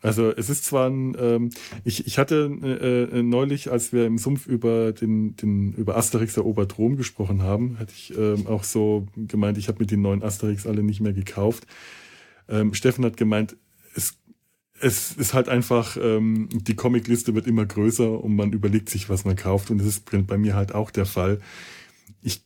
[0.07, 1.51] Also es ist zwar ein, ähm,
[1.85, 6.37] ich, ich hatte äh, äh, neulich, als wir im Sumpf über den, den über Asterix
[6.37, 10.23] erobert Rom gesprochen haben, hatte ich ähm, auch so gemeint, ich habe mit den neuen
[10.23, 11.67] Asterix alle nicht mehr gekauft.
[12.49, 13.57] Ähm, Steffen hat gemeint,
[13.97, 14.17] es,
[14.81, 19.25] es ist halt einfach, ähm, die Comicliste wird immer größer und man überlegt sich, was
[19.25, 19.73] man kauft.
[19.73, 21.41] Und das ist bei mir halt auch der Fall.
[22.23, 22.45] Ich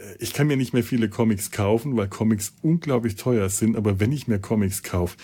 [0.00, 4.00] äh, ich kann mir nicht mehr viele Comics kaufen, weil Comics unglaublich teuer sind, aber
[4.00, 5.16] wenn ich mir Comics kaufe,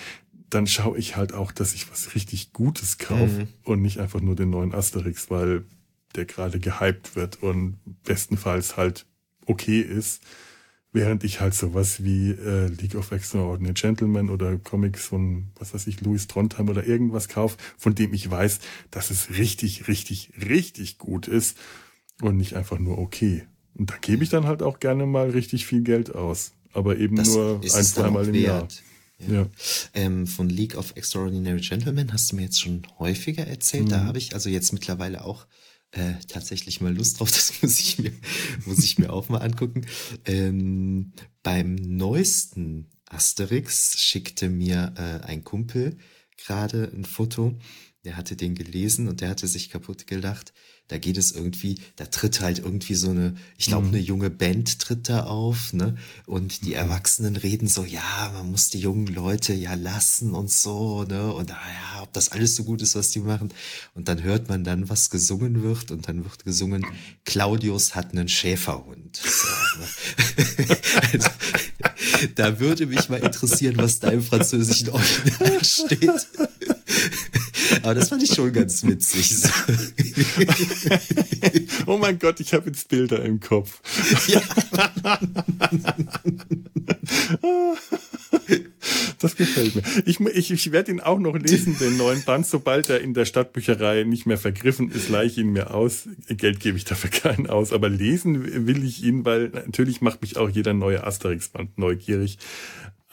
[0.51, 3.49] dann schaue ich halt auch, dass ich was richtig Gutes kaufe mhm.
[3.65, 5.65] und nicht einfach nur den neuen Asterix, weil
[6.15, 9.07] der gerade gehypt wird und bestenfalls halt
[9.47, 10.23] okay ist,
[10.93, 15.87] während ich halt sowas wie äh, League of Extraordinary Gentlemen oder Comics von, was weiß
[15.89, 20.99] ich, Louis Trondheim oder irgendwas kaufe, von dem ich weiß, dass es richtig, richtig, richtig
[20.99, 21.59] gut ist
[22.23, 23.47] und nicht einfach nur okay.
[23.75, 26.53] Und da gebe ich dann halt auch gerne mal richtig viel Geld aus.
[26.73, 28.45] Aber eben das nur ein, zweimal im wert.
[28.45, 28.69] Jahr.
[29.18, 29.35] Ja.
[29.35, 29.50] ja.
[29.94, 33.85] Ähm, von League of Extraordinary Gentlemen hast du mir jetzt schon häufiger erzählt.
[33.85, 33.90] Mhm.
[33.90, 35.46] Da habe ich also jetzt mittlerweile auch
[35.92, 37.31] äh, tatsächlich mal Lust drauf.
[37.33, 38.12] Das muss ich mir,
[38.66, 39.87] muss ich mir auch mal angucken.
[40.24, 45.96] Ähm, beim neuesten Asterix schickte mir äh, ein Kumpel
[46.37, 47.59] gerade ein Foto.
[48.05, 50.52] Der hatte den gelesen und der hatte sich kaputt gelacht
[50.88, 53.94] da geht es irgendwie, da tritt halt irgendwie so eine, ich glaube, mhm.
[53.94, 55.96] eine junge Band tritt da auf, ne?
[56.27, 56.77] Und die mhm.
[56.77, 61.33] Erwachsenen reden so, ja, man muss die jungen Leute ja lassen und so, ne?
[61.33, 63.52] Und ah, ja, ob das alles so gut ist, was die machen.
[63.94, 66.87] Und dann hört man dann, was gesungen wird, und dann wird gesungen,
[67.25, 69.17] Claudius hat einen Schäferhund.
[69.17, 69.48] So,
[69.81, 70.77] ne?
[71.13, 71.29] also,
[72.37, 76.29] da würde mich mal interessieren, was da im französischen Original steht.
[77.83, 79.37] Aber das fand ich schon ganz witzig.
[81.87, 83.81] oh mein Gott, ich habe jetzt Bilder im Kopf.
[84.29, 84.42] Ja.
[89.19, 89.83] das gefällt mir.
[90.04, 92.46] Ich, ich, ich werde ihn auch noch lesen, den neuen Band.
[92.46, 96.08] Sobald er in der Stadtbücherei nicht mehr vergriffen ist, leihe ich ihn mir aus.
[96.29, 97.73] Geld gebe ich dafür keinen aus.
[97.73, 102.38] Aber lesen will ich ihn, weil natürlich macht mich auch jeder neue Asterix-Band neugierig.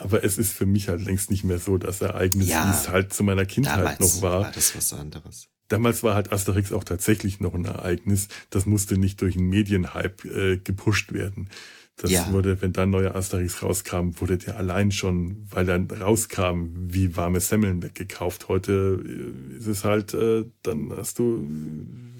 [0.03, 2.89] Aber es ist für mich halt längst nicht mehr so das Ereignis, ja, wie es
[2.89, 4.41] halt zu meiner Kindheit noch war.
[4.41, 5.47] war das was anderes.
[5.69, 8.27] Damals war halt Asterix auch tatsächlich noch ein Ereignis.
[8.49, 11.49] Das musste nicht durch einen Medienhype äh, gepusht werden.
[11.95, 12.31] Das ja.
[12.31, 17.39] wurde, wenn dann neuer Asterix rauskam, wurde der allein schon, weil dann rauskam, wie warme
[17.39, 18.49] Semmeln weggekauft.
[18.49, 21.47] Heute äh, ist es halt, äh, dann hast du,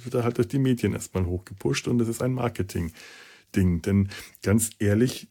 [0.04, 3.82] wird er halt durch die Medien erstmal hochgepusht und es ist ein Marketing-Ding.
[3.82, 4.10] Denn
[4.42, 5.28] ganz ehrlich,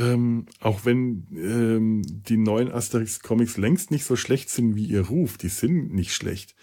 [0.00, 5.36] ähm, auch wenn ähm, die neuen Asterix-Comics längst nicht so schlecht sind wie ihr Ruf,
[5.36, 6.54] die sind nicht schlecht.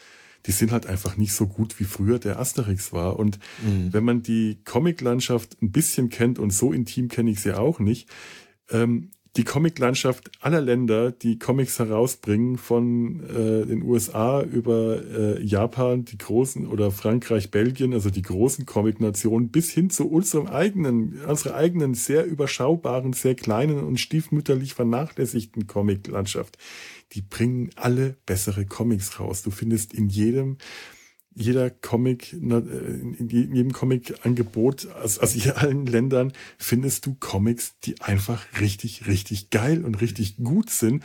[0.45, 3.19] Die sind halt einfach nicht so gut wie früher der Asterix war.
[3.19, 3.91] Und mhm.
[3.91, 8.09] wenn man die Comic-Landschaft ein bisschen kennt und so intim kenne ich sie auch nicht,
[8.69, 16.05] ähm, die Comiclandschaft aller Länder, die Comics herausbringen, von äh, den USA über äh, Japan,
[16.05, 21.55] die großen oder Frankreich, Belgien, also die großen Comic-Nationen, bis hin zu unserem eigenen, unserer
[21.55, 26.57] eigenen sehr überschaubaren, sehr kleinen und stiefmütterlich vernachlässigten Comic-Landschaft.
[27.13, 29.43] Die bringen alle bessere Comics raus.
[29.43, 30.57] Du findest in jedem
[31.39, 39.05] jeder Comic, in jedem Comic-Angebot aus, aus allen Ländern findest du Comics, die einfach richtig,
[39.05, 41.03] richtig geil und richtig gut sind.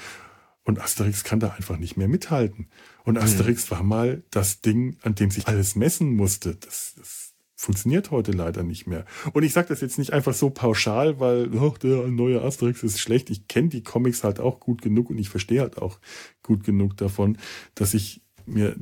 [0.65, 2.69] Und Asterix kann da einfach nicht mehr mithalten.
[3.05, 3.23] Und mhm.
[3.23, 6.55] Asterix war mal das Ding, an dem sich alles messen musste.
[6.55, 9.05] Das, das funktioniert heute leider nicht mehr.
[9.35, 13.01] Und ich sage das jetzt nicht einfach so pauschal, weil oh, der neue Asterix ist
[13.01, 13.29] schlecht.
[13.29, 15.99] Ich kenne die Comics halt auch gut genug und ich verstehe halt auch
[16.43, 17.37] gut genug davon,
[17.75, 18.75] dass ich mir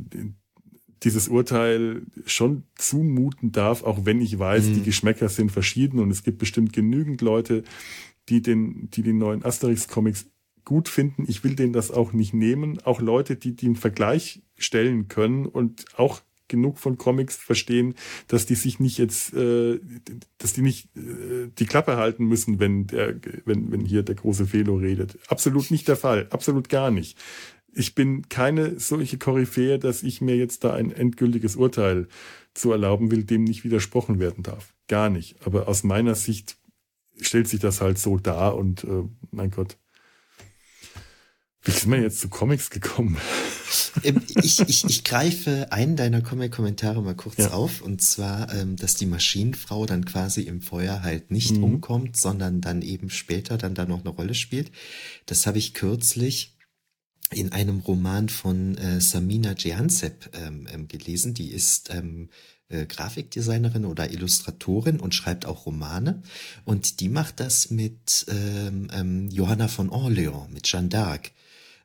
[1.03, 4.75] dieses Urteil schon zumuten darf, auch wenn ich weiß, mhm.
[4.75, 7.65] die Geschmäcker sind verschieden und es gibt bestimmt genügend Leute,
[8.29, 10.27] die den, die den neuen Asterix-Comics
[10.65, 11.25] gut finden.
[11.27, 12.81] Ich will denen das auch nicht nehmen.
[12.85, 17.95] Auch Leute, die den Vergleich stellen können und auch genug von Comics verstehen,
[18.29, 19.79] dass die sich nicht jetzt, äh,
[20.37, 23.15] dass die nicht äh, die Klappe halten müssen, wenn der,
[23.47, 25.17] wenn, wenn hier der große Felo redet.
[25.29, 26.27] Absolut nicht der Fall.
[26.31, 27.17] Absolut gar nicht
[27.73, 32.09] ich bin keine solche Koryphäe, dass ich mir jetzt da ein endgültiges Urteil
[32.55, 34.75] zu erlauben will, dem nicht widersprochen werden darf.
[34.89, 35.37] Gar nicht.
[35.47, 36.57] Aber aus meiner Sicht
[37.21, 39.77] stellt sich das halt so dar und äh, mein Gott.
[41.63, 43.17] Wie sind wir jetzt zu Comics gekommen?
[44.05, 47.51] Ähm, ich, ich, ich greife einen deiner Comic-Kommentare mal kurz ja.
[47.51, 51.65] auf, und zwar, ähm, dass die Maschinenfrau dann quasi im Feuer halt nicht mhm.
[51.65, 54.71] umkommt, sondern dann eben später dann da noch eine Rolle spielt.
[55.27, 56.57] Das habe ich kürzlich
[57.33, 61.35] in einem Roman von äh, Samina Jehansep ähm, ähm, gelesen.
[61.35, 62.29] Die ist ähm,
[62.69, 66.23] äh, Grafikdesignerin oder Illustratorin und schreibt auch Romane.
[66.65, 71.31] Und die macht das mit ähm, ähm, Johanna von Orléans, mit Jeanne d'Arc.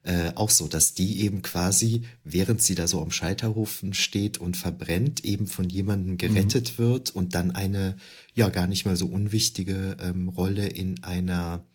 [0.03, 4.55] Äh, auch so, dass die eben quasi, während sie da so am Scheiterhofen steht und
[4.55, 6.83] verbrennt, eben von jemandem gerettet mhm.
[6.83, 7.97] wird und dann eine,
[8.35, 11.65] ja, gar nicht mal so unwichtige ähm, Rolle in einer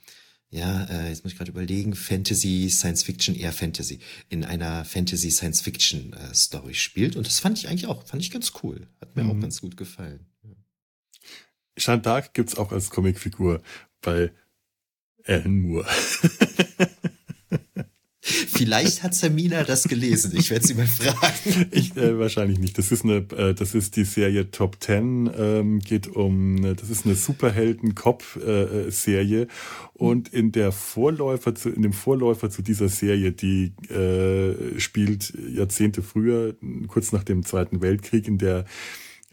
[0.51, 5.31] ja, äh, jetzt muss ich gerade überlegen, Fantasy, Science Fiction, eher Fantasy, in einer Fantasy
[5.31, 7.15] Science Fiction äh, Story spielt.
[7.15, 8.89] Und das fand ich eigentlich auch, fand ich ganz cool.
[9.01, 9.31] Hat mir mhm.
[9.31, 10.27] auch ganz gut gefallen.
[10.43, 10.51] Ja.
[11.77, 13.63] Jeanne d'Arc gibt's auch als Comicfigur
[14.01, 14.33] bei
[15.25, 15.87] Alan Moore.
[18.61, 20.33] Vielleicht hat Samina das gelesen.
[20.37, 21.65] Ich werde sie mal fragen.
[21.71, 22.77] Ich äh, wahrscheinlich nicht.
[22.77, 25.31] Das ist eine, äh, das ist die Serie Top Ten.
[25.35, 29.47] Ähm, geht um, äh, das ist eine Superhelden-Cop-Serie.
[29.95, 36.03] Und in der Vorläufer zu, in dem Vorläufer zu dieser Serie, die äh, spielt Jahrzehnte
[36.03, 36.55] früher,
[36.89, 38.67] kurz nach dem Zweiten Weltkrieg, in der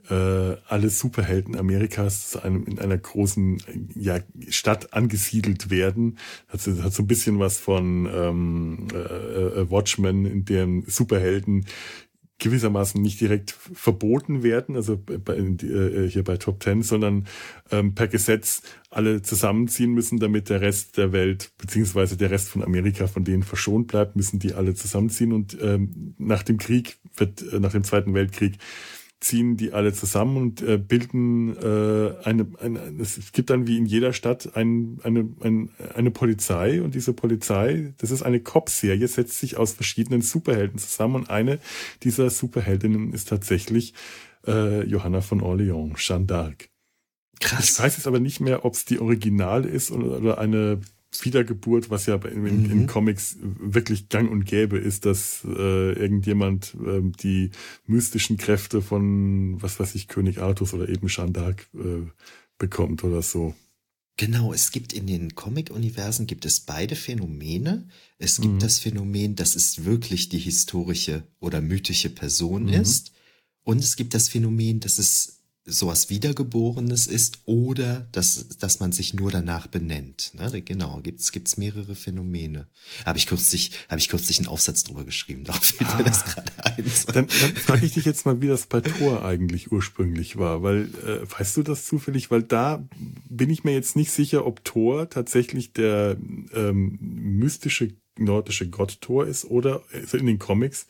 [0.09, 3.61] äh, alle Superhelden Amerikas einem, in einer großen
[3.95, 6.17] ja, Stadt angesiedelt werden.
[6.47, 11.65] Hat, hat so ein bisschen was von ähm, äh, äh, Watchmen, in dem Superhelden
[12.39, 17.25] gewissermaßen nicht direkt verboten werden, also bei, äh, hier bei Top Ten, sondern
[17.71, 22.63] ähm, per Gesetz alle zusammenziehen müssen, damit der Rest der Welt beziehungsweise der Rest von
[22.63, 27.41] Amerika von denen verschont bleibt, müssen die alle zusammenziehen und ähm, nach dem Krieg wird,
[27.41, 28.59] äh, nach dem Zweiten Weltkrieg
[29.19, 33.85] ziehen die alle zusammen und äh, bilden äh, eine, eine, es gibt dann wie in
[33.85, 39.39] jeder Stadt ein, eine, ein, eine Polizei und diese Polizei, das ist eine Cop-Serie, setzt
[39.39, 41.59] sich aus verschiedenen Superhelden zusammen und eine
[42.03, 43.93] dieser Superheldinnen ist tatsächlich
[44.45, 46.69] äh, Johanna von Orleans, Jeanne d'Arc.
[47.39, 47.71] Krass.
[47.71, 50.79] Ich weiß jetzt aber nicht mehr, ob es die Original ist oder, oder eine
[51.25, 52.71] Wiedergeburt, was ja in, in, mhm.
[52.71, 57.51] in, Comics wirklich gang und gäbe ist, dass äh, irgendjemand äh, die
[57.85, 62.07] mystischen Kräfte von, was weiß ich, König Artus oder eben Shandak äh,
[62.57, 63.53] bekommt oder so.
[64.17, 67.87] Genau, es gibt in den Comic-Universen gibt es beide Phänomene.
[68.17, 68.59] Es gibt mhm.
[68.59, 72.73] das Phänomen, dass es wirklich die historische oder mythische Person mhm.
[72.73, 73.11] ist.
[73.63, 75.36] Und es gibt das Phänomen, dass es
[75.67, 80.31] sowas Wiedergeborenes ist oder dass, dass man sich nur danach benennt.
[80.33, 80.61] Ne?
[80.61, 82.67] Genau, gibt's gibt's mehrere Phänomene.
[83.05, 85.43] Habe ich kürzlich habe ich kürzlich einen Aufsatz drüber geschrieben.
[85.43, 86.85] Da fällt ah, mir das gerade ein.
[87.13, 90.89] Dann, dann frage ich dich jetzt mal, wie das bei Thor eigentlich ursprünglich war, weil
[91.05, 92.31] äh, weißt du das zufällig?
[92.31, 92.87] Weil da
[93.29, 96.17] bin ich mir jetzt nicht sicher, ob Thor tatsächlich der
[96.53, 100.87] ähm, mystische nordische Gott Thor ist oder also in den Comics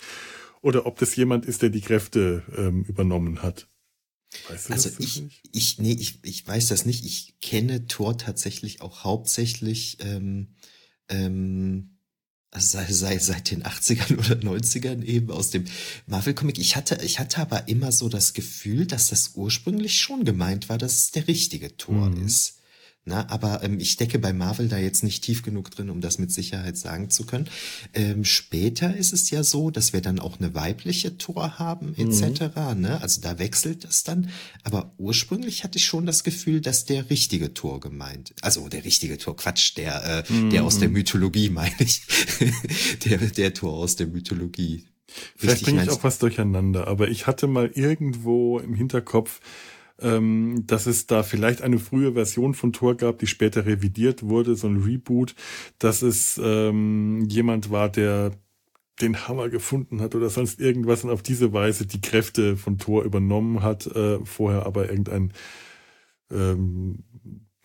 [0.62, 3.68] oder ob das jemand ist, der die Kräfte ähm, übernommen hat.
[4.50, 7.06] Weißt du also ich, ich, nee, ich, ich weiß das nicht.
[7.06, 10.56] Ich kenne Thor tatsächlich auch hauptsächlich ähm,
[11.10, 11.98] ähm,
[12.52, 15.66] also sei, sei seit den 80ern oder 90ern eben aus dem
[16.08, 16.58] Marvel-Comic.
[16.60, 20.78] Ich hatte, ich hatte aber immer so das Gefühl, dass das ursprünglich schon gemeint war,
[20.78, 22.26] dass es der richtige Thor mhm.
[22.26, 22.57] ist.
[23.08, 26.20] Na, aber ähm, ich stecke bei Marvel da jetzt nicht tief genug drin, um das
[26.20, 27.48] mit Sicherheit sagen zu können.
[27.94, 32.42] Ähm, später ist es ja so, dass wir dann auch eine weibliche Tor haben, etc.
[32.76, 32.82] Mhm.
[32.82, 33.02] Ne?
[33.02, 34.30] Also da wechselt das dann.
[34.66, 38.34] Aber ursprünglich hatte ich schon das Gefühl, dass der richtige Tor gemeint.
[38.42, 40.50] Also der richtige Tor, Quatsch, der, äh, mhm.
[40.50, 42.02] der aus der Mythologie, meine ich.
[43.06, 44.84] der, der Tor aus der Mythologie.
[45.38, 49.40] Vielleicht bringe ich auch was durcheinander, aber ich hatte mal irgendwo im Hinterkopf,
[50.02, 54.56] ähm, dass es da vielleicht eine frühe Version von Tor gab, die später revidiert wurde,
[54.56, 55.36] so ein Reboot,
[55.80, 58.32] dass es ähm, jemand war, der
[59.02, 63.04] den Hammer gefunden hat oder sonst irgendwas und auf diese Weise die Kräfte von Thor
[63.04, 65.34] übernommen hat, äh, vorher aber irgendein
[66.32, 67.04] ähm,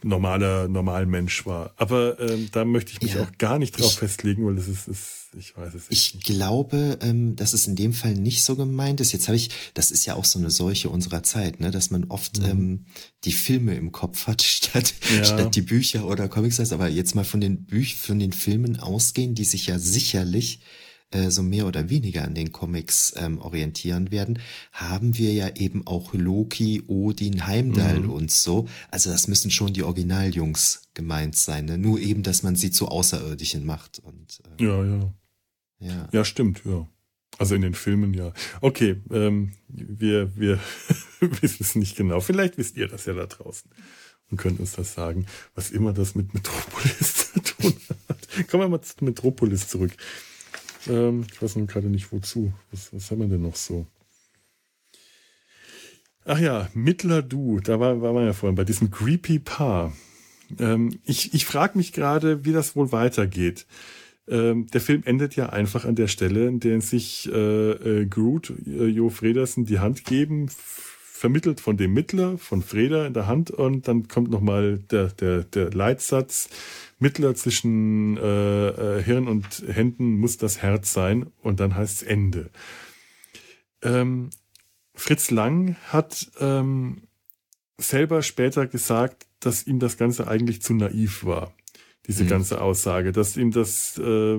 [0.05, 1.73] normaler, normal Mensch war.
[1.77, 4.69] Aber ähm, da möchte ich mich ja, auch gar nicht drauf ich, festlegen, weil das
[4.69, 6.27] ist, ist ich weiß es Ich nicht.
[6.27, 9.13] glaube, ähm, dass es in dem Fall nicht so gemeint ist.
[9.13, 12.05] Jetzt habe ich, das ist ja auch so eine Seuche unserer Zeit, ne, dass man
[12.05, 12.45] oft mhm.
[12.45, 12.85] ähm,
[13.25, 15.25] die Filme im Kopf hat statt ja.
[15.25, 16.73] statt die Bücher oder Comics.
[16.73, 20.61] Aber jetzt mal von den Büch von den Filmen ausgehen, die sich ja sicherlich
[21.13, 24.39] äh, so mehr oder weniger an den Comics ähm, orientieren werden,
[24.73, 28.11] haben wir ja eben auch Loki, Odin, Heimdall mhm.
[28.11, 28.67] und so.
[28.91, 31.67] Also das müssen schon die Originaljungs gemeint sein.
[31.67, 31.79] Ne?
[31.79, 34.01] Nur eben, dass man sie zu Außerirdischen macht.
[34.01, 35.15] Und, äh, ja, ja.
[35.81, 36.09] Ja.
[36.13, 36.87] ja, stimmt, ja.
[37.39, 38.33] Also in den Filmen ja.
[38.61, 40.61] Okay, ähm, wir, wir
[41.21, 42.21] wissen es nicht genau.
[42.21, 43.71] Vielleicht wisst ihr das ja da draußen
[44.31, 47.75] und könnt uns das sagen, was immer das mit Metropolis zu tun
[48.09, 48.49] hat.
[48.49, 49.93] Kommen wir mal zu Metropolis zurück.
[50.89, 52.53] Ähm, ich weiß noch gerade nicht wozu.
[52.71, 53.87] Was, was haben wir denn noch so?
[56.25, 59.93] Ach ja, Mittler Du, da war, war man ja vorhin bei diesem creepy Paar.
[60.59, 63.67] Ähm, ich ich frage mich gerade, wie das wohl weitergeht.
[64.29, 68.53] Ähm, der Film endet ja einfach an der Stelle, in der sich äh, äh, Groot,
[68.67, 70.49] äh, Jo Fredersen die Hand geben,
[71.23, 75.45] vermittelt von dem Mittler, von Freda in der Hand und dann kommt nochmal der, der,
[75.45, 76.49] der Leitsatz,
[76.99, 82.03] Mittler zwischen äh, äh, Hirn und Händen muss das Herz sein und dann heißt es
[82.03, 82.51] Ende.
[83.83, 84.31] Ähm,
[84.97, 87.03] Fritz Lang hat ähm,
[87.79, 91.55] selber später gesagt, dass ihm das Ganze eigentlich zu naiv war
[92.07, 92.29] diese mhm.
[92.29, 94.39] ganze Aussage, dass ihm das äh,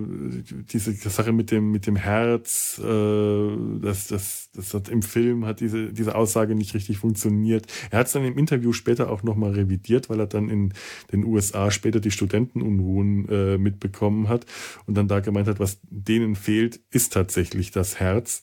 [0.72, 5.62] diese Sache mit dem mit dem Herz, äh, das das das hat im Film hat
[5.62, 7.68] diese diese Aussage nicht richtig funktioniert.
[7.90, 10.74] Er hat es dann im Interview später auch noch mal revidiert, weil er dann in
[11.14, 14.46] den USA später die Studentenunruhen äh, mitbekommen hat
[14.86, 18.42] und dann da gemeint hat, was denen fehlt, ist tatsächlich das Herz.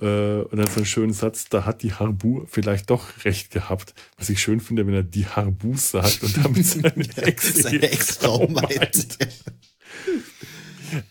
[0.00, 3.94] Äh, und dann so einen schönen Satz, da hat die Harbu vielleicht doch recht gehabt.
[4.16, 6.64] Was ich schön finde, wenn er die Harbu sagt und damit
[7.40, 9.18] seine Ex-Frau meint.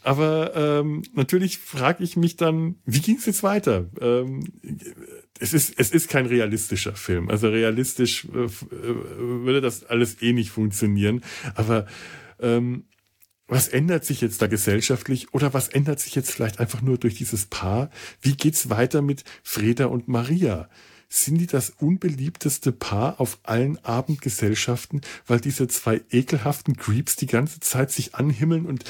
[0.04, 3.90] Aber ähm, natürlich frage ich mich dann, wie ging es jetzt weiter?
[4.00, 4.44] Ähm,
[5.40, 7.30] es ist es ist kein realistischer Film.
[7.30, 11.24] Also realistisch äh, äh würde das alles eh nicht funktionieren.
[11.56, 11.88] Aber
[12.40, 12.86] ähm,
[13.52, 17.16] was ändert sich jetzt da gesellschaftlich oder was ändert sich jetzt vielleicht einfach nur durch
[17.16, 17.90] dieses Paar?
[18.22, 20.70] Wie geht's weiter mit Freda und Maria?
[21.10, 27.60] Sind die das unbeliebteste Paar auf allen Abendgesellschaften, weil diese zwei ekelhaften Creeps die ganze
[27.60, 28.86] Zeit sich anhimmeln und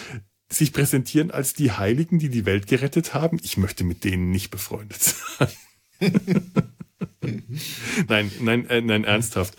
[0.48, 3.40] sich präsentieren als die Heiligen, die die Welt gerettet haben?
[3.42, 5.50] Ich möchte mit denen nicht befreundet sein.
[8.08, 9.56] nein, nein, äh, nein, ernsthaft.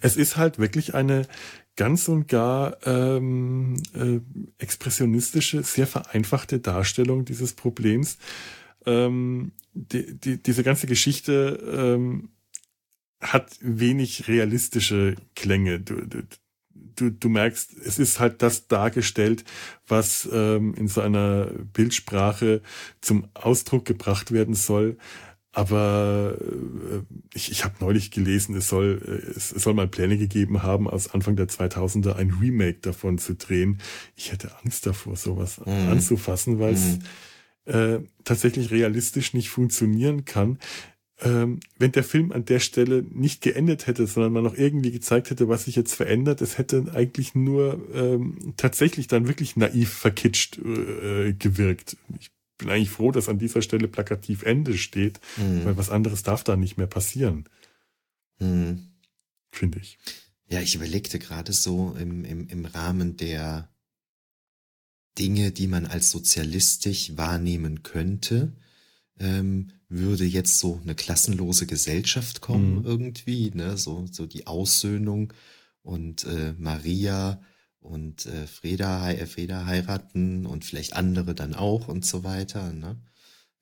[0.00, 1.26] Es ist halt wirklich eine,
[1.80, 4.20] ganz und gar ähm, äh,
[4.58, 8.18] expressionistische, sehr vereinfachte Darstellung dieses Problems.
[8.84, 12.32] Ähm, die, die, diese ganze Geschichte ähm,
[13.18, 15.80] hat wenig realistische Klänge.
[15.80, 19.44] Du, du, du merkst, es ist halt das dargestellt,
[19.88, 22.60] was ähm, in so einer Bildsprache
[23.00, 24.98] zum Ausdruck gebracht werden soll.
[25.52, 27.02] Aber äh,
[27.34, 31.12] ich, ich habe neulich gelesen, es soll, äh, es soll mal Pläne gegeben haben, aus
[31.12, 33.78] Anfang der 2000er ein Remake davon zu drehen.
[34.14, 35.88] Ich hätte Angst davor, sowas mhm.
[35.88, 36.98] anzufassen, weil es
[37.66, 37.72] mhm.
[37.72, 40.58] äh, tatsächlich realistisch nicht funktionieren kann.
[41.22, 45.30] Ähm, wenn der Film an der Stelle nicht geendet hätte, sondern man noch irgendwie gezeigt
[45.30, 50.58] hätte, was sich jetzt verändert, es hätte eigentlich nur ähm, tatsächlich dann wirklich naiv verkitscht
[50.58, 51.96] äh, gewirkt.
[52.18, 52.30] Ich
[52.60, 55.64] bin eigentlich froh, dass an dieser Stelle plakativ Ende steht, mhm.
[55.64, 57.48] weil was anderes darf da nicht mehr passieren.
[58.38, 58.92] Mhm.
[59.50, 59.98] Finde ich.
[60.48, 63.68] Ja, ich überlegte gerade so im, im, im Rahmen der
[65.18, 68.52] Dinge, die man als sozialistisch wahrnehmen könnte,
[69.18, 72.84] ähm, würde jetzt so eine klassenlose Gesellschaft kommen mhm.
[72.84, 73.76] irgendwie, ne?
[73.76, 75.32] So, so die Aussöhnung
[75.82, 77.42] und äh, Maria
[77.80, 82.72] und äh, Freda, äh, Freda heiraten und vielleicht andere dann auch und so weiter.
[82.72, 82.96] Ne?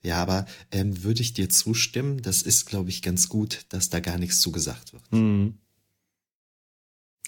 [0.03, 4.01] Ja, aber ähm, würde ich dir zustimmen, das ist, glaube ich, ganz gut, dass da
[4.01, 5.13] gar nichts zugesagt wird.
[5.13, 5.59] Mhm.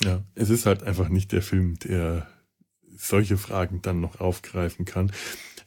[0.03, 2.29] Ja, es ist halt einfach nicht der Film, der
[2.97, 5.13] solche Fragen dann noch aufgreifen kann.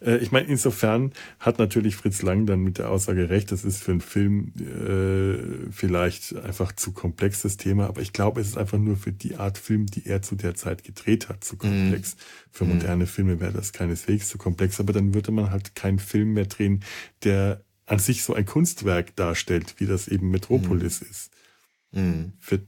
[0.03, 3.83] Äh, ich meine, insofern hat natürlich Fritz Lang dann mit der Aussage recht, das ist
[3.83, 8.77] für einen Film äh, vielleicht einfach zu komplexes Thema, aber ich glaube, es ist einfach
[8.77, 12.15] nur für die Art Film, die er zu der Zeit gedreht hat, zu komplex.
[12.15, 12.17] Mm.
[12.51, 13.07] Für moderne.
[13.07, 16.83] Filme wäre das keineswegs zu komplex, aber dann würde man halt keinen Film mehr drehen,
[17.23, 21.05] der an sich so ein Kunstwerk darstellt, wie das eben Metropolis mm.
[21.09, 21.31] ist.
[21.91, 22.33] Mm.
[22.39, 22.59] Für,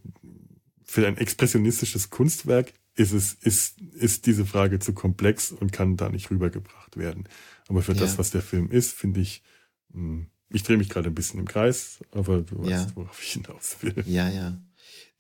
[0.84, 6.10] für ein expressionistisches Kunstwerk ist es, ist, ist diese Frage zu komplex und kann da
[6.10, 7.28] nicht rübergebracht werden.
[7.68, 8.00] Aber für ja.
[8.00, 9.44] das, was der Film ist, finde ich,
[9.92, 12.96] hm, ich drehe mich gerade ein bisschen im Kreis, aber du weißt, ja.
[12.96, 14.04] worauf ich hinaus will.
[14.08, 14.62] Ja, ja.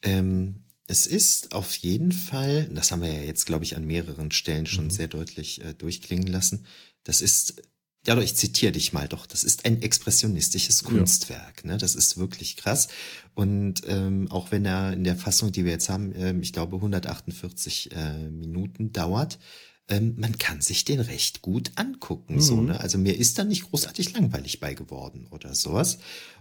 [0.01, 4.31] Ähm, es ist auf jeden Fall, das haben wir ja jetzt, glaube ich, an mehreren
[4.31, 4.91] Stellen schon mhm.
[4.91, 6.65] sehr deutlich äh, durchklingen lassen,
[7.03, 7.61] das ist
[8.07, 9.25] ja, ich zitiere dich mal doch.
[9.25, 11.63] Das ist ein expressionistisches Kunstwerk.
[11.63, 11.71] Ja.
[11.71, 11.77] Ne?
[11.77, 12.87] Das ist wirklich krass.
[13.33, 16.75] Und ähm, auch wenn er in der Fassung, die wir jetzt haben, ähm, ich glaube
[16.77, 19.39] 148 äh, Minuten dauert,
[19.87, 22.35] ähm, man kann sich den recht gut angucken.
[22.35, 22.41] Mhm.
[22.41, 22.79] So, ne?
[22.79, 25.97] Also mir ist da nicht großartig langweilig bei geworden oder sowas.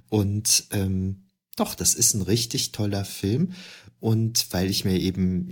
[0.09, 1.25] Und ähm,
[1.57, 3.53] doch, das ist ein richtig toller Film.
[4.01, 5.49] Und weil ich mir eben,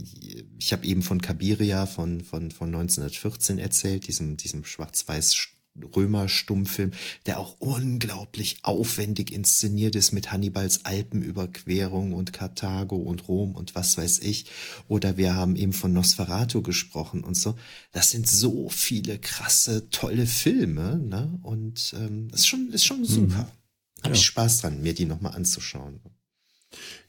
[0.58, 5.34] ich habe eben von Kabiria von, von, von 1914 erzählt, diesem, diesem schwarz-weiß
[5.80, 6.92] Römer-Stummfilm,
[7.26, 13.96] der auch unglaublich aufwendig inszeniert ist mit Hannibals Alpenüberquerung und Karthago und Rom und was
[13.96, 14.46] weiß ich.
[14.88, 17.56] Oder wir haben eben von Nosferatu gesprochen und so.
[17.92, 21.38] Das sind so viele krasse, tolle Filme, ne?
[21.42, 23.44] Und ähm, das ist schon, ist schon super.
[23.44, 24.02] Mhm.
[24.02, 24.12] Habe ja.
[24.14, 26.00] ich Spaß dran, mir die nochmal anzuschauen.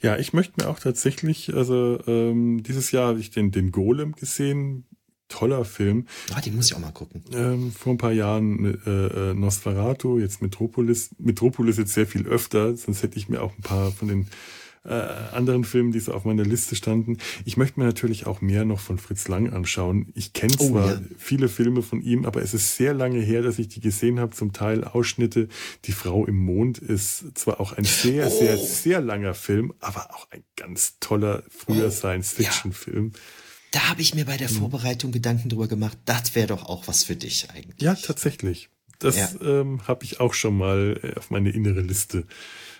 [0.01, 4.13] Ja, ich möchte mir auch tatsächlich, also ähm, dieses Jahr habe ich den, den Golem
[4.13, 4.85] gesehen,
[5.33, 6.05] toller Film.
[6.33, 7.23] Ah, den muss ich auch mal gucken.
[7.33, 11.09] Ähm, vor ein paar Jahren äh, äh, Nosferatu, jetzt Metropolis.
[11.17, 14.27] Metropolis jetzt sehr viel öfter, sonst hätte ich mir auch ein paar von den
[14.85, 14.93] äh,
[15.31, 17.17] anderen Filmen, die so auf meiner Liste standen.
[17.45, 20.11] Ich möchte mir natürlich auch mehr noch von Fritz Lang anschauen.
[20.13, 21.01] Ich kenne oh, zwar ja.
[21.17, 24.35] viele Filme von ihm, aber es ist sehr lange her, dass ich die gesehen habe.
[24.35, 25.47] Zum Teil Ausschnitte.
[25.85, 28.39] Die Frau im Mond ist zwar auch ein sehr, oh.
[28.39, 33.11] sehr, sehr langer Film, aber auch ein ganz toller früher oh, Science-Fiction-Film.
[33.13, 33.19] Ja
[33.73, 34.55] da habe ich mir bei der mhm.
[34.55, 37.81] Vorbereitung Gedanken drüber gemacht, das wäre doch auch was für dich eigentlich.
[37.81, 38.69] Ja, tatsächlich.
[38.99, 39.29] Das ja.
[39.41, 42.25] ähm, habe ich auch schon mal äh, auf meine innere Liste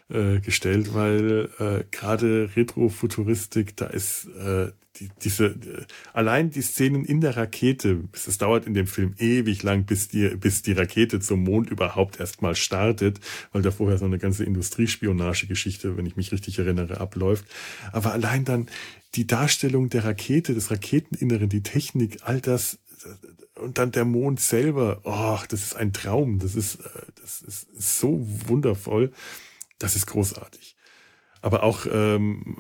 [0.10, 7.04] äh, gestellt, weil äh, gerade Retrofuturistik, da ist äh, die, diese äh, allein die Szenen
[7.04, 11.20] in der Rakete, es dauert in dem Film ewig lang, bis die bis die Rakete
[11.20, 13.20] zum Mond überhaupt erstmal startet,
[13.52, 17.46] weil da vorher so eine ganze Industriespionagegeschichte, wenn ich mich richtig erinnere, abläuft.
[17.92, 18.68] Aber allein dann
[19.16, 22.80] die Darstellung der Rakete, des Raketeninneren, die Technik, all das
[23.56, 26.90] und dann der Mond selber, oh, das ist ein Traum, das ist, äh,
[27.22, 27.68] das ist
[28.00, 29.12] so wundervoll,
[29.80, 30.76] das ist großartig.
[31.42, 32.58] Aber auch ähm,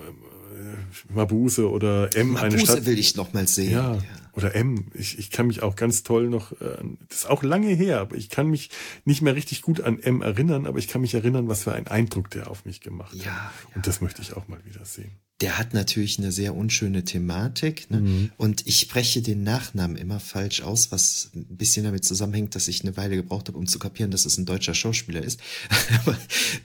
[0.55, 2.85] äh, Mabuse oder M, Mabuse eine Stadt.
[2.85, 3.71] will ich noch mal sehen.
[3.71, 4.01] Ja, ja.
[4.33, 4.87] oder M.
[4.93, 6.77] Ich, ich kann mich auch ganz toll noch, äh,
[7.07, 8.69] das ist auch lange her, aber ich kann mich
[9.05, 11.87] nicht mehr richtig gut an M erinnern, aber ich kann mich erinnern, was für ein
[11.87, 13.25] Eindruck der auf mich gemacht hat.
[13.25, 17.03] Ja, Und das möchte ich auch mal wieder sehen der hat natürlich eine sehr unschöne
[17.03, 17.91] Thematik.
[17.91, 17.99] Ne?
[17.99, 18.31] Mhm.
[18.37, 22.81] Und ich spreche den Nachnamen immer falsch aus, was ein bisschen damit zusammenhängt, dass ich
[22.81, 25.41] eine Weile gebraucht habe, um zu kapieren, dass es ein deutscher Schauspieler ist.
[26.05, 26.17] Aber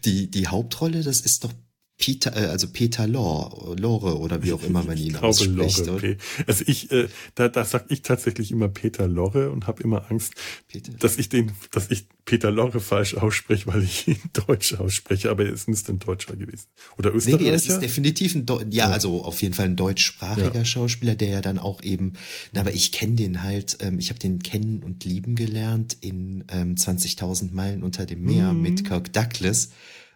[0.04, 1.52] die, die Hauptrolle, das ist doch
[1.98, 5.84] Peter, äh, also Peter Lore, Lore oder wie auch immer man ihn ich ausspricht.
[5.86, 10.08] Lore, also ich, äh, da, da sag ich tatsächlich immer Peter Lorre und habe immer
[10.08, 10.34] Angst,
[10.68, 10.92] Peter.
[10.92, 15.46] dass ich den, dass ich Peter Lorre falsch ausspreche, weil ich ihn Deutsch ausspreche, aber
[15.46, 16.66] es müsste ein Deutscher gewesen.
[16.98, 17.42] Oder Österreicher?
[17.42, 20.64] Nee, das ist definitiv ein, Deu ja, ja, also auf jeden Fall ein deutschsprachiger ja.
[20.64, 22.12] Schauspieler, der ja dann auch eben,
[22.52, 26.44] na, aber ich kenne den halt, ähm, ich habe den kennen und lieben gelernt in
[26.48, 28.62] ähm, 20.000 Meilen unter dem Meer mhm.
[28.62, 29.70] mit Kirk Douglas.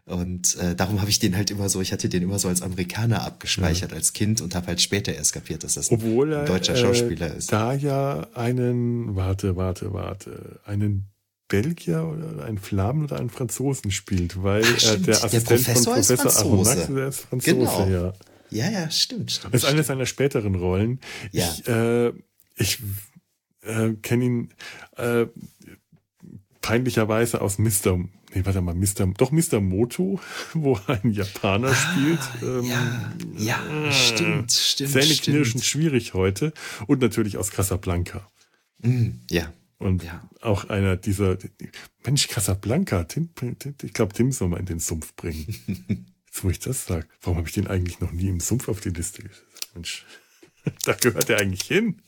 [0.05, 2.61] Und äh, darum habe ich den halt immer so, ich hatte den immer so als
[2.61, 3.97] Amerikaner abgespeichert ja.
[3.97, 7.33] als Kind und habe halt später erst kapiert, dass das Obwohl ein deutscher äh, Schauspieler
[7.33, 7.53] ist.
[7.53, 11.13] Da ja einen, warte, warte, warte, einen
[11.47, 15.95] Belgier oder einen Flamen oder einen Franzosen spielt, weil Ach, äh, der Assistent der Professor
[15.95, 17.89] von Professor Aronnax, der ist Franzose, genau.
[17.89, 18.13] ja.
[18.51, 19.55] Ja, ja, stimmt, stimmt.
[19.55, 21.01] Das ist eine seiner späteren Rollen.
[21.31, 21.49] Ja.
[21.49, 22.13] Ich, äh,
[22.57, 22.79] ich
[23.63, 24.55] äh, kenne ihn
[24.97, 25.27] äh,
[26.61, 28.01] peinlicherweise aus Mr
[28.35, 29.07] nee, warte mal, Mr.
[29.17, 29.61] Doch Mr.
[29.61, 30.21] Moto,
[30.55, 32.21] wo ein Japaner ah, spielt.
[32.43, 34.91] Ähm, ja, ja, äh, stimmt, stimmt.
[34.91, 36.53] Zähneknirschend schwierig heute.
[36.87, 38.29] Und natürlich aus Casablanca.
[38.79, 39.53] Mm, ja.
[39.79, 40.23] Und ja.
[40.41, 41.37] auch einer dieser,
[42.05, 43.31] Mensch, Casablanca, Tim,
[43.83, 45.47] ich glaube, Tim soll mal in den Sumpf bringen.
[46.27, 48.81] Jetzt, wo ich das sage, warum habe ich den eigentlich noch nie im Sumpf auf
[48.81, 49.71] die Liste gesetzt?
[49.75, 50.07] Mensch,
[50.85, 52.01] da gehört er eigentlich hin.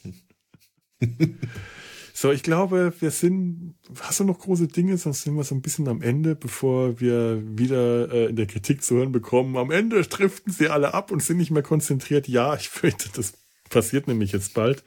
[2.17, 5.63] So, ich glaube, wir sind, hast du noch große Dinge, sonst sind wir so ein
[5.63, 9.57] bisschen am Ende, bevor wir wieder äh, in der Kritik zu hören bekommen.
[9.57, 12.29] Am Ende driften sie alle ab und sind nicht mehr konzentriert.
[12.29, 13.33] Ja, ich fürchte, das
[13.69, 14.85] passiert nämlich jetzt bald.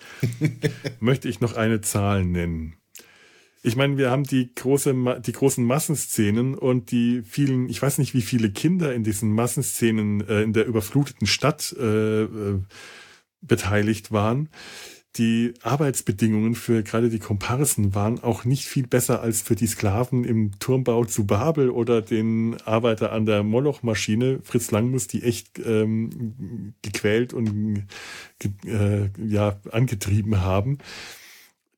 [1.01, 2.75] Möchte ich noch eine Zahl nennen.
[3.61, 8.13] Ich meine, wir haben die große, die großen Massenszenen und die vielen, ich weiß nicht,
[8.13, 12.61] wie viele Kinder in diesen Massenszenen äh, in der überfluteten Stadt äh, äh,
[13.41, 14.47] beteiligt waren
[15.17, 20.23] die Arbeitsbedingungen für gerade die Komparsen waren auch nicht viel besser als für die Sklaven
[20.23, 24.39] im Turmbau zu Babel oder den Arbeiter an der Moloch-Maschine.
[24.43, 27.87] Fritz Lang muss die echt ähm, gequält und
[28.65, 30.77] äh, ja angetrieben haben.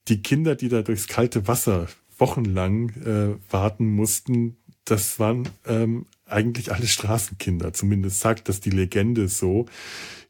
[0.08, 1.88] Die Kinder, die da durchs kalte Wasser
[2.18, 7.74] wochenlang äh, warten mussten, das waren ähm, eigentlich alle Straßenkinder.
[7.74, 9.68] Zumindest sagt das die Legende so,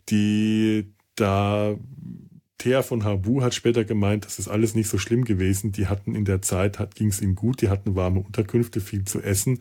[0.09, 1.75] die da
[2.59, 5.71] Thea von Habu hat später gemeint, das ist alles nicht so schlimm gewesen.
[5.71, 9.05] Die hatten in der Zeit, hat, ging es ihnen gut, die hatten warme Unterkünfte, viel
[9.05, 9.59] zu essen,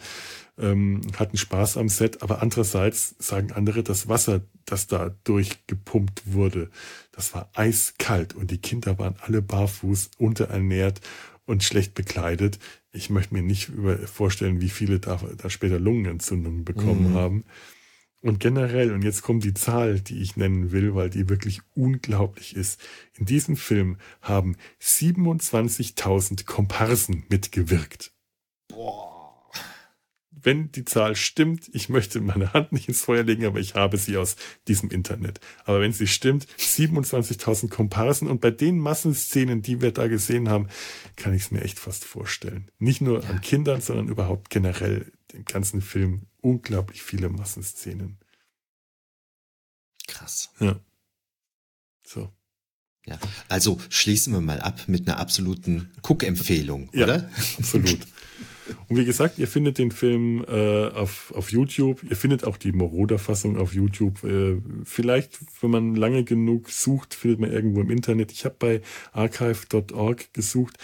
[0.58, 2.22] ähm, hatten Spaß am Set.
[2.22, 6.70] Aber andererseits sagen andere, das Wasser, das da durchgepumpt wurde,
[7.12, 11.00] das war eiskalt und die Kinder waren alle barfuß, unterernährt
[11.46, 12.58] und schlecht bekleidet.
[12.92, 17.14] Ich möchte mir nicht über, vorstellen, wie viele da, da später Lungenentzündungen bekommen mhm.
[17.14, 17.44] haben.
[18.20, 22.56] Und generell, und jetzt kommt die Zahl, die ich nennen will, weil die wirklich unglaublich
[22.56, 22.80] ist.
[23.14, 28.12] In diesem Film haben 27.000 Komparsen mitgewirkt.
[28.68, 29.17] Boah.
[30.42, 33.96] Wenn die Zahl stimmt, ich möchte meine Hand nicht ins Feuer legen, aber ich habe
[33.96, 34.36] sie aus
[34.66, 35.40] diesem Internet.
[35.64, 40.68] Aber wenn sie stimmt, 27.000 Komparsen und bei den Massenszenen, die wir da gesehen haben,
[41.16, 42.70] kann ich es mir echt fast vorstellen.
[42.78, 43.30] Nicht nur ja.
[43.30, 48.18] an Kindern, sondern überhaupt generell den ganzen Film unglaublich viele Massenszenen.
[50.06, 50.50] Krass.
[50.60, 50.80] Ja.
[52.04, 52.32] So.
[53.06, 53.18] Ja,
[53.48, 57.30] also schließen wir mal ab mit einer absoluten Cook-Empfehlung, ja, oder?
[57.58, 57.98] Absolut.
[58.88, 62.02] Und wie gesagt, ihr findet den Film äh, auf, auf YouTube.
[62.08, 64.24] Ihr findet auch die Moroder-Fassung auf YouTube.
[64.24, 68.32] Äh, vielleicht, wenn man lange genug sucht, findet man irgendwo im Internet.
[68.32, 68.80] Ich habe bei
[69.12, 70.78] archive.org gesucht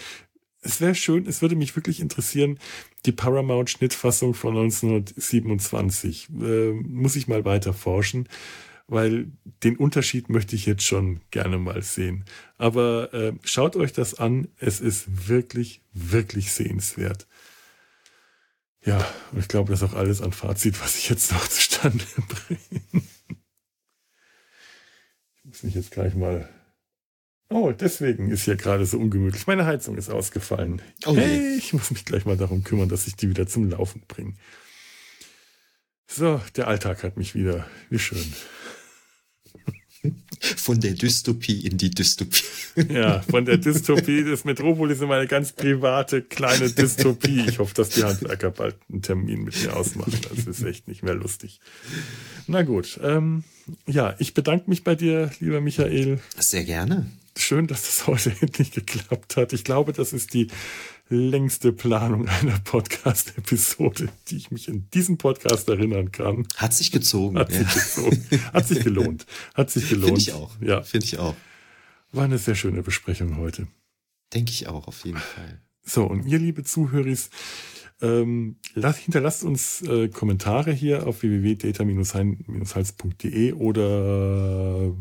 [0.65, 2.57] es wäre schön, es würde mich wirklich interessieren,
[3.05, 6.29] die Paramount-Schnittfassung von 1927.
[6.41, 8.27] Äh, muss ich mal weiter forschen,
[8.87, 9.27] weil
[9.63, 12.25] den Unterschied möchte ich jetzt schon gerne mal sehen.
[12.57, 17.27] Aber äh, schaut euch das an, es ist wirklich, wirklich sehenswert.
[18.85, 18.97] Ja,
[19.31, 23.03] und ich glaube, das ist auch alles an Fazit, was ich jetzt noch zustande bringe.
[25.37, 26.49] Ich muss mich jetzt gleich mal
[27.49, 29.45] Oh, deswegen ist hier gerade so ungemütlich.
[29.45, 30.81] Meine Heizung ist ausgefallen.
[31.05, 34.01] Oh, hey, ich muss mich gleich mal darum kümmern, dass ich die wieder zum Laufen
[34.07, 34.33] bringe.
[36.07, 37.67] So, der Alltag hat mich wieder.
[37.89, 38.33] Wie schön.
[40.57, 42.43] Von der Dystopie in die Dystopie.
[42.89, 47.45] Ja, von der Dystopie des Metropolis in meine ganz private kleine Dystopie.
[47.47, 50.19] Ich hoffe, dass die Handwerker bald einen Termin mit mir ausmachen.
[50.35, 51.59] Das ist echt nicht mehr lustig.
[52.47, 53.43] Na gut, ähm,
[53.87, 56.19] ja, ich bedanke mich bei dir, lieber Michael.
[56.37, 57.05] Sehr gerne
[57.37, 59.53] schön, dass das heute endlich geklappt hat.
[59.53, 60.47] Ich glaube, das ist die
[61.09, 66.47] längste Planung einer Podcast-Episode, die ich mich in diesem Podcast erinnern kann.
[66.55, 67.37] Hat sich gezogen.
[67.37, 67.63] Hat ja.
[67.63, 68.25] sich gezogen.
[68.53, 69.25] Hat sich gelohnt.
[69.53, 70.05] Hat sich gelohnt.
[70.05, 70.51] Finde ich auch.
[70.61, 70.81] Ja.
[70.81, 71.35] Finde ich auch.
[72.11, 73.67] War eine sehr schöne Besprechung heute.
[74.33, 75.61] Denke ich auch, auf jeden Fall.
[75.83, 77.15] So, und ihr, liebe Zuhörer,
[78.01, 84.91] ähm, hinterlasst uns äh, Kommentare hier auf www.data-hals.de oder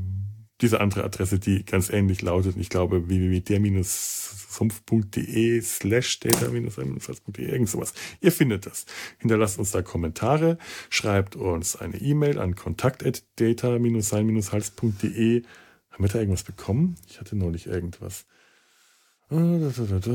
[0.64, 7.92] diese andere Adresse, die ganz ähnlich lautet, ich glaube www.der-sumpf.de slash data-salz.de, irgend sowas.
[8.22, 8.86] Ihr findet das.
[9.18, 10.56] Hinterlasst uns da Kommentare,
[10.88, 15.42] schreibt uns eine E-Mail an kontakt.data-sein-hals.de.
[15.90, 16.96] Haben wir da irgendwas bekommen?
[17.08, 18.24] Ich hatte neulich irgendwas.
[19.28, 20.12] Ah, da, da, da, da.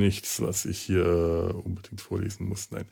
[0.00, 2.70] Nichts, was ich hier unbedingt vorlesen muss.
[2.70, 2.86] Nein.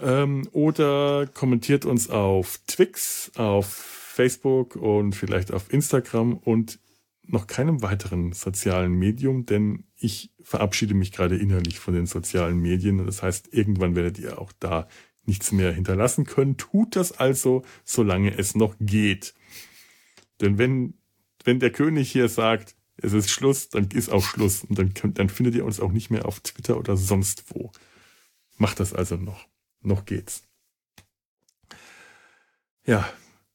[0.00, 6.78] Ähm, oder kommentiert uns auf Twix, auf Facebook und vielleicht auf Instagram und
[7.26, 13.04] noch keinem weiteren sozialen Medium, denn ich verabschiede mich gerade innerlich von den sozialen Medien.
[13.06, 14.88] Das heißt, irgendwann werdet ihr auch da
[15.24, 16.56] nichts mehr hinterlassen können.
[16.56, 19.34] Tut das also, solange es noch geht.
[20.40, 20.94] Denn wenn,
[21.44, 24.64] wenn der König hier sagt, es ist Schluss, dann ist auch Schluss.
[24.64, 27.72] Und dann, dann findet ihr uns auch nicht mehr auf Twitter oder sonst wo.
[28.56, 29.46] Macht das also noch
[29.82, 30.42] noch geht's.
[32.84, 33.08] Ja,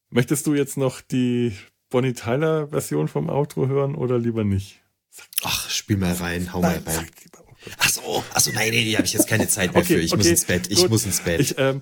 [0.09, 1.53] möchtest du jetzt noch die
[1.89, 4.81] Bonnie Tyler Version vom Outro hören oder lieber nicht?
[5.43, 7.09] Ach, spiel mal rein, hau Nein, mal rein.
[7.79, 9.99] Ach so, ach so, nein, nee, nee, habe ich jetzt keine Zeit mehr okay, für.
[9.99, 10.71] Ich okay, muss ins Bett.
[10.71, 10.89] Ich gut.
[10.89, 11.41] muss ins Bett.
[11.41, 11.81] Ich, ähm,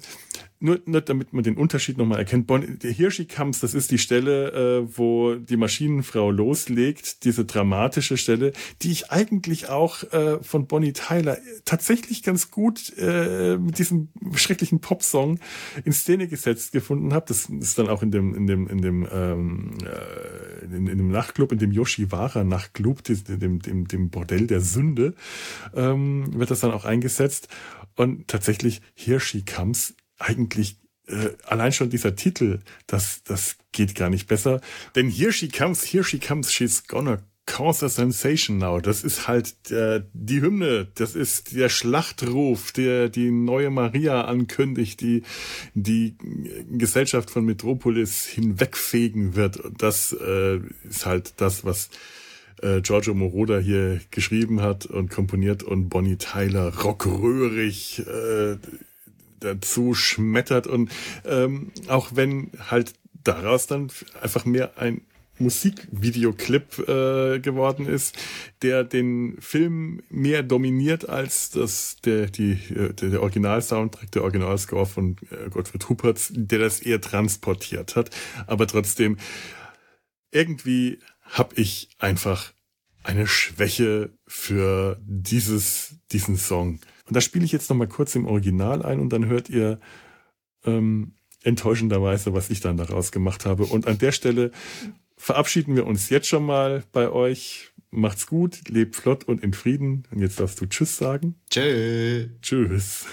[0.60, 2.48] nur, nur damit man den Unterschied nochmal erkennt.
[2.48, 8.18] Bon, der Hirschi Comes, das ist die Stelle, äh, wo die Maschinenfrau loslegt, diese dramatische
[8.18, 14.10] Stelle, die ich eigentlich auch äh, von Bonnie Tyler tatsächlich ganz gut äh, mit diesem
[14.36, 15.40] schrecklichen Popsong
[15.84, 17.26] in Szene gesetzt gefunden habe.
[17.28, 21.12] Das ist dann auch in dem in dem in dem ähm, äh, in, in dem
[21.12, 25.14] Nachtclub, in dem Yoshiwara Nachtclub, dem, dem, dem Bordell der Sünde,
[25.74, 27.48] ähm, wird das dann auch eingesetzt.
[27.96, 34.10] Und tatsächlich, Here She Comes eigentlich äh, allein schon dieser Titel, das, das geht gar
[34.10, 34.62] nicht besser.
[34.96, 38.80] Denn here she comes, here she comes, she's gonna cause a sensation now.
[38.80, 45.02] Das ist halt äh, die Hymne, das ist der Schlachtruf, der die neue Maria ankündigt,
[45.02, 45.24] die
[45.74, 46.16] die
[46.72, 49.58] Gesellschaft von Metropolis hinwegfegen wird.
[49.58, 51.90] Und das äh, ist halt das, was
[52.62, 58.58] äh, Giorgio Moroder hier geschrieben hat und komponiert und Bonnie Tyler rockröhrig äh,
[59.46, 60.92] dazu schmettert und
[61.26, 62.94] ähm, auch wenn halt
[63.24, 63.90] daraus dann
[64.22, 65.02] einfach mehr ein
[65.38, 68.18] Musikvideoclip äh, geworden ist,
[68.62, 74.86] der den Film mehr dominiert als das der die äh, der, der Original-Soundtrack, der Originalscore
[74.86, 78.12] von äh, Gottfried Huppertz, der das eher transportiert hat.
[78.48, 79.18] Aber trotzdem
[80.32, 82.54] irgendwie habe ich einfach
[83.04, 86.80] eine Schwäche für dieses diesen Song.
[87.08, 89.80] Und da spiele ich jetzt noch mal kurz im Original ein und dann hört ihr
[90.66, 93.66] ähm, enttäuschenderweise, was ich dann daraus gemacht habe.
[93.66, 94.52] Und an der Stelle
[95.18, 97.72] verabschieden wir uns jetzt schon mal bei euch.
[97.92, 100.04] Macht's gut, lebt flott und in Frieden.
[100.12, 101.36] Und jetzt darfst du Tschüss sagen.
[101.50, 102.28] Tschö.
[102.42, 103.06] Tschüss.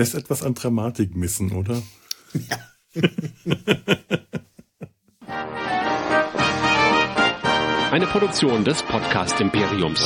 [0.00, 1.82] Lässt etwas an Dramatik missen, oder?
[2.32, 2.56] Ja.
[7.90, 10.00] Eine Produktion des Podcast Imperiums.